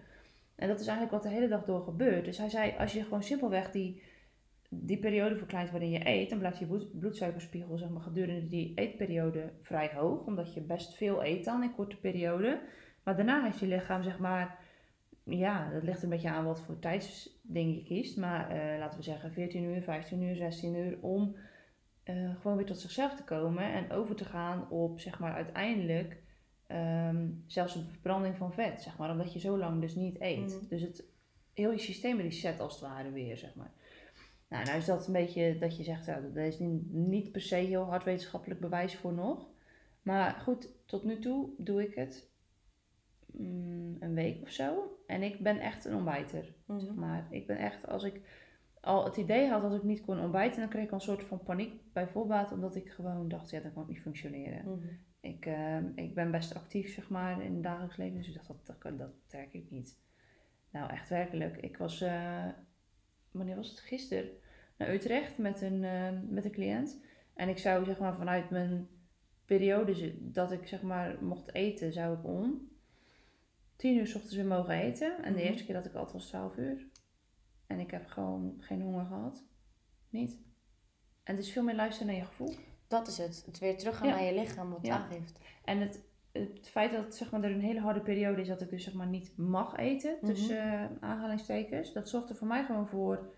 [0.56, 2.26] En dat is eigenlijk wat de hele dag door gebeurt.
[2.26, 4.02] Dus hij zei, als je gewoon simpelweg die,
[4.70, 8.72] die periode verkleint waarin je eet, dan blijft je bloed- bloedsuikerspiegel zeg maar, gedurende die
[8.76, 10.26] eetperiode vrij hoog.
[10.26, 12.60] Omdat je best veel eet dan in korte periode.
[13.04, 14.58] Maar daarna heeft je lichaam, zeg maar,
[15.26, 18.18] ja, dat ligt een beetje aan wat voor tijdsding je kiest.
[18.18, 21.36] Maar eh, laten we zeggen 14 uur, 15 uur, 16 uur om
[22.04, 26.24] eh, gewoon weer tot zichzelf te komen en over te gaan op, zeg maar, uiteindelijk
[26.68, 30.56] ehm, zelfs een verbranding van vet, zeg maar, omdat je zo lang dus niet eet.
[30.56, 30.68] Mhm.
[30.70, 31.04] Dus het,
[31.54, 33.72] heel je systeem reset als het ware weer, zeg maar.
[34.50, 37.42] Nou, nou is dat een beetje dat je zegt, ja, daar is niet, niet per
[37.42, 39.48] se heel hard wetenschappelijk bewijs voor nog.
[40.02, 42.30] Maar goed, tot nu toe doe ik het
[43.38, 44.98] mm, een week of zo.
[45.08, 46.54] En ik ben echt een ontbijter.
[46.66, 46.80] Mhm.
[46.80, 48.22] Zeg maar ik ben echt, als ik
[48.82, 51.24] al het idee had dat ik niet kon ontbijten, dan kreeg ik al een soort
[51.24, 54.62] van paniek bij voorbaat, omdat ik gewoon dacht, ja, dat kan ik niet functioneren.
[54.66, 54.88] Mhm.
[55.20, 58.48] Ik, ehm, ik ben best actief, zeg maar, in het dagelijks leven, dus ik dacht,
[58.48, 60.00] dat, dat, trek ik niet.
[60.72, 61.58] Nou, echt werkelijk.
[61.58, 62.48] Ik was, eh,
[63.32, 63.80] wanneer was het?
[63.80, 64.30] Gisteren
[64.78, 67.04] naar Utrecht met een, ehm, met een cliënt.
[67.34, 68.88] En ik zou, zeg maar, vanuit mijn
[69.46, 72.70] periode dat ik, zeg maar, mocht eten, zou ik om
[73.76, 75.24] tien uur s ochtends weer mogen eten.
[75.24, 75.48] En de Mhm.
[75.48, 76.86] eerste keer dat ik at was twaalf uur.
[77.68, 79.44] En ik heb gewoon geen honger gehad.
[80.10, 80.40] Niet.
[81.24, 82.54] En het is veel meer luisteren naar je gevoel.
[82.88, 83.44] Dat is het.
[83.46, 84.16] Het weer teruggaan Ja.
[84.16, 84.98] naar je lichaam wat het Ja.
[84.98, 85.40] aangeeft.
[85.64, 88.62] En het, het feit dat het, zeg maar, er een hele harde periode is dat
[88.62, 90.26] ik dus zeg maar, niet mag eten, Mhm.
[90.34, 93.34] tussen eh, aanhalingstekens, dat zorgt er voor mij gewoon voor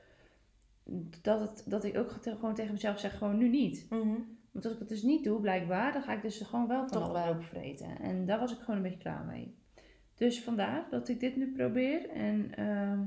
[1.22, 3.86] dat, het, dat ik ook gewoon tegen mezelf zeg, gewoon nu niet.
[3.90, 4.20] Mhm.
[4.52, 7.02] Want als ik het dus niet doe, blijkbaar, dan ga ik dus gewoon wel van
[7.02, 7.42] Toch wel.
[7.42, 8.00] vreten.
[8.00, 9.57] En daar was ik gewoon een beetje klaar mee.
[10.18, 12.10] Dus vandaar dat ik dit nu probeer.
[12.10, 13.00] En ehm,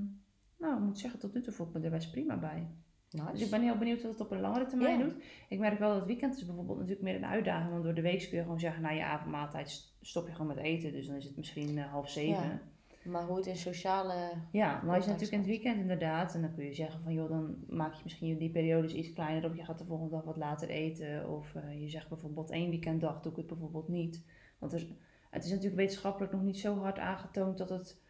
[0.58, 2.66] nou, ik moet zeggen, tot nu toe voel ik me er best prima bij.
[3.10, 3.32] Nice.
[3.32, 5.14] Dus ik ben heel benieuwd wat het op een langere termijn doet.
[5.48, 7.70] Ik merk wel dat het weekend is bijvoorbeeld natuurlijk meer een uitdaging.
[7.70, 10.54] Want door de week kun je gewoon zeggen, na je avondmaaltijd st- stop je gewoon
[10.54, 10.92] met eten.
[10.92, 12.42] Dus dan is het misschien eh, half zeven.
[12.42, 12.60] Ja.
[13.04, 14.14] Maar hoe het in sociale...
[14.52, 17.02] Ja, maar als je Context natuurlijk in het weekend inderdaad, en dan kun je zeggen
[17.02, 20.10] van joh, dan maak je misschien die periodes iets kleiner of je gaat de volgende
[20.10, 21.28] dag wat later eten.
[21.28, 24.24] Of eh, je zegt bijvoorbeeld één weekenddag doe ik het bijvoorbeeld niet.
[24.58, 24.86] Want er,
[25.30, 28.02] het is natuurlijk wetenschappelijk nog niet zo hard aangetoond dat het,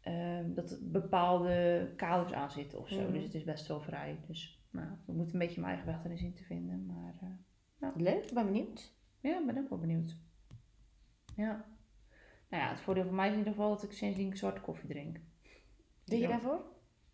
[0.00, 3.02] ehm, dat het bepaalde kaders aan zitten of zo.
[3.02, 3.12] Mhm.
[3.12, 4.18] Dus het is best wel vrij.
[4.26, 6.86] Dus nou, ik moet een beetje mijn eigen weg erin zien te vinden.
[6.86, 8.94] Maar eh, Leuk, ik ben benieuwd.
[9.20, 10.16] ja, ik ben ook wel benieuwd.
[11.36, 11.64] Ja.
[12.48, 14.88] Nou ja, het voordeel voor mij is in ieder geval dat ik sindsdien zwarte koffie
[14.88, 15.20] drink.
[16.04, 16.60] Doe je daarvoor?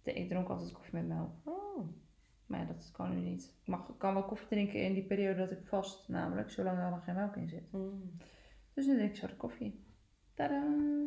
[0.03, 1.31] Ik dronk altijd koffie met melk.
[1.45, 1.89] Oh.
[2.47, 3.43] Maar ja, dat kan nu niet.
[3.63, 6.91] Ik mag, kan wel koffie drinken in die periode dat ik vast, namelijk, zolang er
[6.91, 7.73] nog geen melk in zit.
[7.73, 8.17] Mm.
[8.75, 9.85] Dus nu drink ik zwarte koffie.
[10.35, 11.07] Tadaa!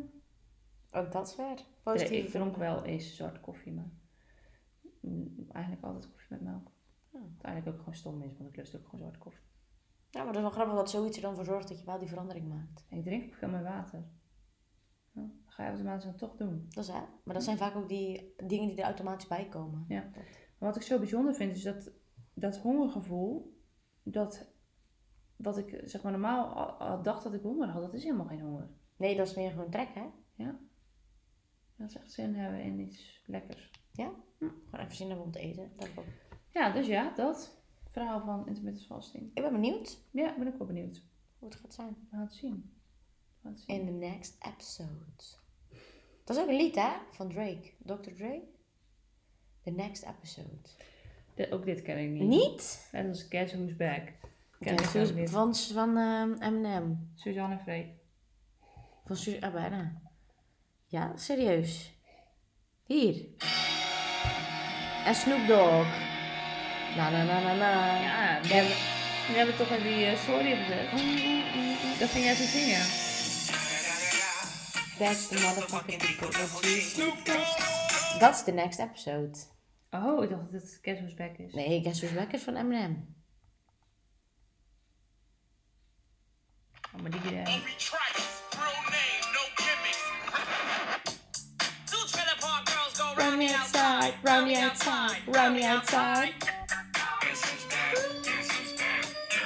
[0.90, 1.34] Ook dat is.
[1.36, 2.24] Ja, Positief.
[2.24, 3.90] ik dronk wel eens zwarte koffie, maar
[5.00, 6.70] mm, eigenlijk altijd koffie met melk.
[7.12, 7.18] Ja.
[7.36, 9.44] Wat eigenlijk ook gewoon stom is, want ik lust ook gewoon zwarte koffie.
[10.10, 11.98] Ja, maar dat is wel grappig dat zoiets er dan voor zorgt dat je wel
[11.98, 12.84] die verandering maakt.
[12.88, 14.04] Ik drink ook veel meer water.
[15.12, 16.66] Ja, dat ga je automatisch dan toch doen.
[16.68, 17.00] Dat is hè.
[17.24, 19.84] Maar dat zijn vaak ook die dingen die er automatisch bij komen.
[19.88, 20.10] Ja.
[20.14, 20.24] Dat-
[20.58, 21.90] wat ik zo bijzonder vind, is dat
[22.34, 23.56] dat hongergevoel,
[24.02, 24.54] dat
[25.36, 28.26] wat ik zeg maar normaal al- al dacht dat ik honger had, dat is helemaal
[28.26, 28.68] geen honger.
[28.96, 30.04] Nee, dat is meer gewoon trek, hè?
[31.76, 33.70] Dat is echt zin hebben in iets lekkers.
[34.38, 35.72] Gewoon even zin hebben om te eten.
[35.76, 36.04] Dat ook.
[36.52, 39.30] Ja, dus ja, dat verhaal van intermittent fasting.
[39.34, 41.02] Ik ben benieuwd Ja, ben ik wel benieuwd.
[41.38, 41.88] hoe het gaat zijn.
[41.88, 42.74] We gaan het zien.
[43.42, 43.80] Gaan het zien.
[43.80, 45.24] In the next episode.
[46.24, 46.90] Dat is ook een lied, hè?
[47.10, 47.72] Van Drake.
[47.78, 48.10] Dr.
[48.14, 48.42] Dre.
[49.62, 50.68] The next episode.
[51.34, 52.22] De- ook dit ken ik niet.
[52.22, 52.88] Niet?
[52.92, 54.12] En dat is Guess Who's Back.
[54.60, 55.30] Ken ik dus niet.
[55.30, 57.10] van, van ehm, Eminem.
[57.14, 57.86] Suzanne en Freek.
[59.06, 59.40] Van Suus...
[59.40, 60.00] Ah, bijna.
[60.86, 61.92] Ja, serieus.
[62.84, 63.26] Hier.
[65.04, 65.86] En Snoop Dogg.
[66.96, 68.00] Na na na na na.
[68.00, 68.74] Ja, die hebben,
[69.26, 70.90] die hebben toch in die eh, story gezet.
[71.98, 72.84] Dat ging jij te zingen.
[74.98, 76.02] That's the motherfucking
[76.82, 77.24] Snoop
[78.18, 79.38] Dat is de next episode.
[79.90, 81.52] Oh, ik dacht dat het Guess Who's Back is.
[81.54, 83.14] Nee, Guess Who's Back is van Eminem.
[86.76, 86.85] Oh, maar die die daar- Obi Trice, real name, no gimmicks.
[91.84, 96.34] Two trailer park girls go round the outside, round the outside, round the outside.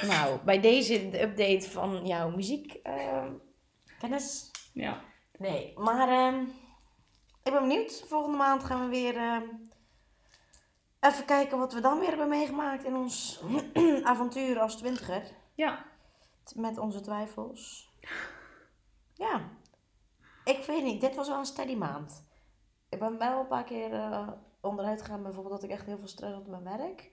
[0.07, 3.33] Nou, bij deze de update van jouw muziek ehm,
[3.99, 4.51] kennis.
[4.73, 5.01] Ja.
[5.37, 6.41] Nee, maar ehm,
[7.43, 8.03] ik ben benieuwd.
[8.07, 9.43] Volgende maand gaan we weer ehm,
[10.99, 13.43] even kijken wat we dan weer hebben meegemaakt in ons
[14.03, 15.23] avontuur als twintiger.
[15.55, 15.90] Ja.
[16.55, 17.93] Met onze twijfels.
[19.13, 19.49] Ja,
[20.43, 21.01] ik weet niet.
[21.01, 22.25] Dit was wel een steady maand.
[22.89, 24.27] Ik ben wel een paar keer eh,
[24.61, 25.23] onderuit gegaan.
[25.23, 27.11] Bijvoorbeeld dat ik echt heel veel stress had op mijn werk.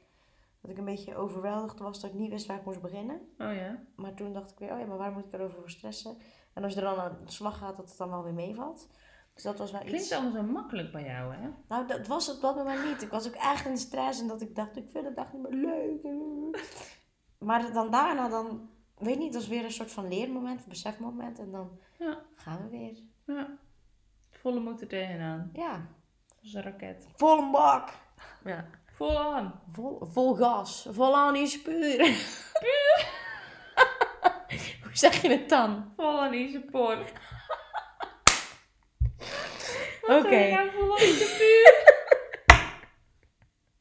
[0.61, 3.21] Dat ik een beetje overweldigd was dat ik niet wist waar ik moest beginnen.
[3.39, 3.83] Oh ja.
[3.97, 6.17] Maar toen dacht ik weer, oh ja, maar waar moet ik erover voor stressen?
[6.55, 8.89] En als je er dan aan de slag gaat, dat het dan wel weer meevalt.
[9.35, 10.13] Dus dat was wel Klinkt iets...
[10.13, 11.49] allemaal zo makkelijk bij jou, hè?
[11.69, 13.03] Nou, dat was het op dat moment niet.
[13.03, 15.43] Ik was ook echt in stress en dat ik dacht, ik vind het echt niet
[15.43, 16.03] meer leuk.
[17.39, 21.39] Maar dan daarna, dan, weet niet, dat is weer een soort van leermoment, besefmoment.
[21.39, 22.19] En dan Ja.
[22.37, 22.97] gaan we weer.
[23.37, 23.49] Ja.
[24.31, 25.51] Volle moed er tegenaan.
[25.53, 25.87] Ja,
[26.43, 27.09] Als een raket.
[27.17, 27.89] vol bak.
[28.45, 28.65] Ja.
[28.95, 29.61] Vol aan.
[29.73, 30.87] Vol, vol gas.
[30.91, 31.99] Vol aan die spuur.
[34.83, 35.93] Hoe zeg je het dan?
[35.97, 36.99] Vol aan in zijn por.
[40.03, 40.37] Oké.
[40.37, 41.97] Ja, vol aan zijn puur.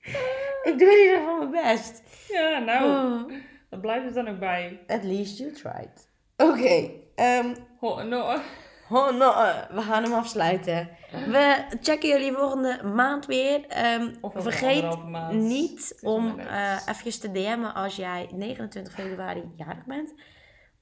[0.73, 2.01] Ik doe in ieder geval mijn best.
[2.27, 2.85] Ja, nou.
[3.23, 3.33] Oh.
[3.69, 4.83] Dan blijft het dan ook bij.
[4.87, 6.09] At least you tried.
[6.37, 6.89] Oké.
[7.15, 8.35] ehm, Ho, no.
[8.89, 10.89] oh, no, eh, we gaan hem afsluiten.
[11.11, 13.65] We checken jullie volgende maand weer.
[13.67, 15.33] Ehm, Of over vergeet maand.
[15.33, 20.13] niet om eh eventjes te DM'en als jij 29 februari jarig bent.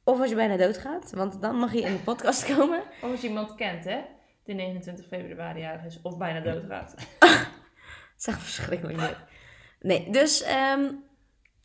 [0.03, 1.11] Of als je bijna doodgaat.
[1.11, 2.79] Want dan mag je in de podcast komen.
[3.01, 4.01] Of als je iemand kent, hè?
[4.43, 5.99] Die 29 februari jarig is.
[6.01, 6.93] Of bijna doodgaat.
[8.15, 9.15] Dat echt verschrikkelijk dit.
[9.79, 10.83] Nee, dus ehm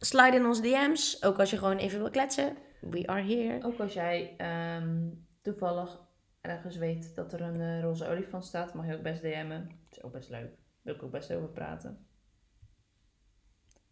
[0.00, 1.22] slide in onze DM's.
[1.22, 2.56] Ook als je gewoon even wil kletsen.
[2.80, 3.64] We are here.
[3.66, 5.08] Ook als jij ehm,
[5.42, 6.00] toevallig
[6.40, 9.68] ergens weet dat er een eh, roze olifant staat, mag je ook best DM'en.
[9.88, 10.50] Dat is ook best leuk.
[10.82, 12.06] Wil ik ook best over praten.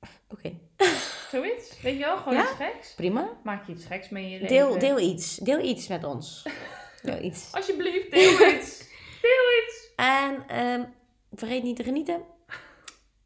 [0.35, 0.59] Oké,
[1.31, 1.81] Zoiets?
[1.81, 2.17] Weet je wel?
[2.17, 2.43] Gewoon Ja?
[2.43, 2.95] iets geks.
[2.95, 3.39] prima.
[3.45, 4.57] Maak je iets geks mee in je leven.
[4.57, 5.37] Deel, deel iets.
[5.37, 6.47] Deel iets met ons.
[7.03, 7.53] Deel iets.
[7.55, 8.79] Alsjeblieft, deel iets.
[9.21, 9.93] deel iets.
[9.97, 10.85] En ehm,
[11.33, 12.23] vergeet niet te genieten.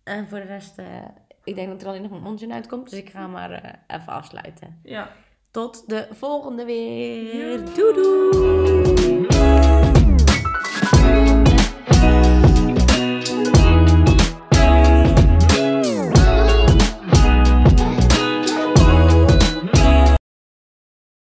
[0.02, 1.04] En voor de rest, eh,
[1.44, 2.90] ik denk dat er alleen nog een onzin uitkomt.
[2.90, 4.80] Dus ik ga maar eh, even afsluiten.
[4.82, 5.10] Ja.
[5.50, 7.60] Tot de volgende weer.
[7.74, 9.22] Doei doei.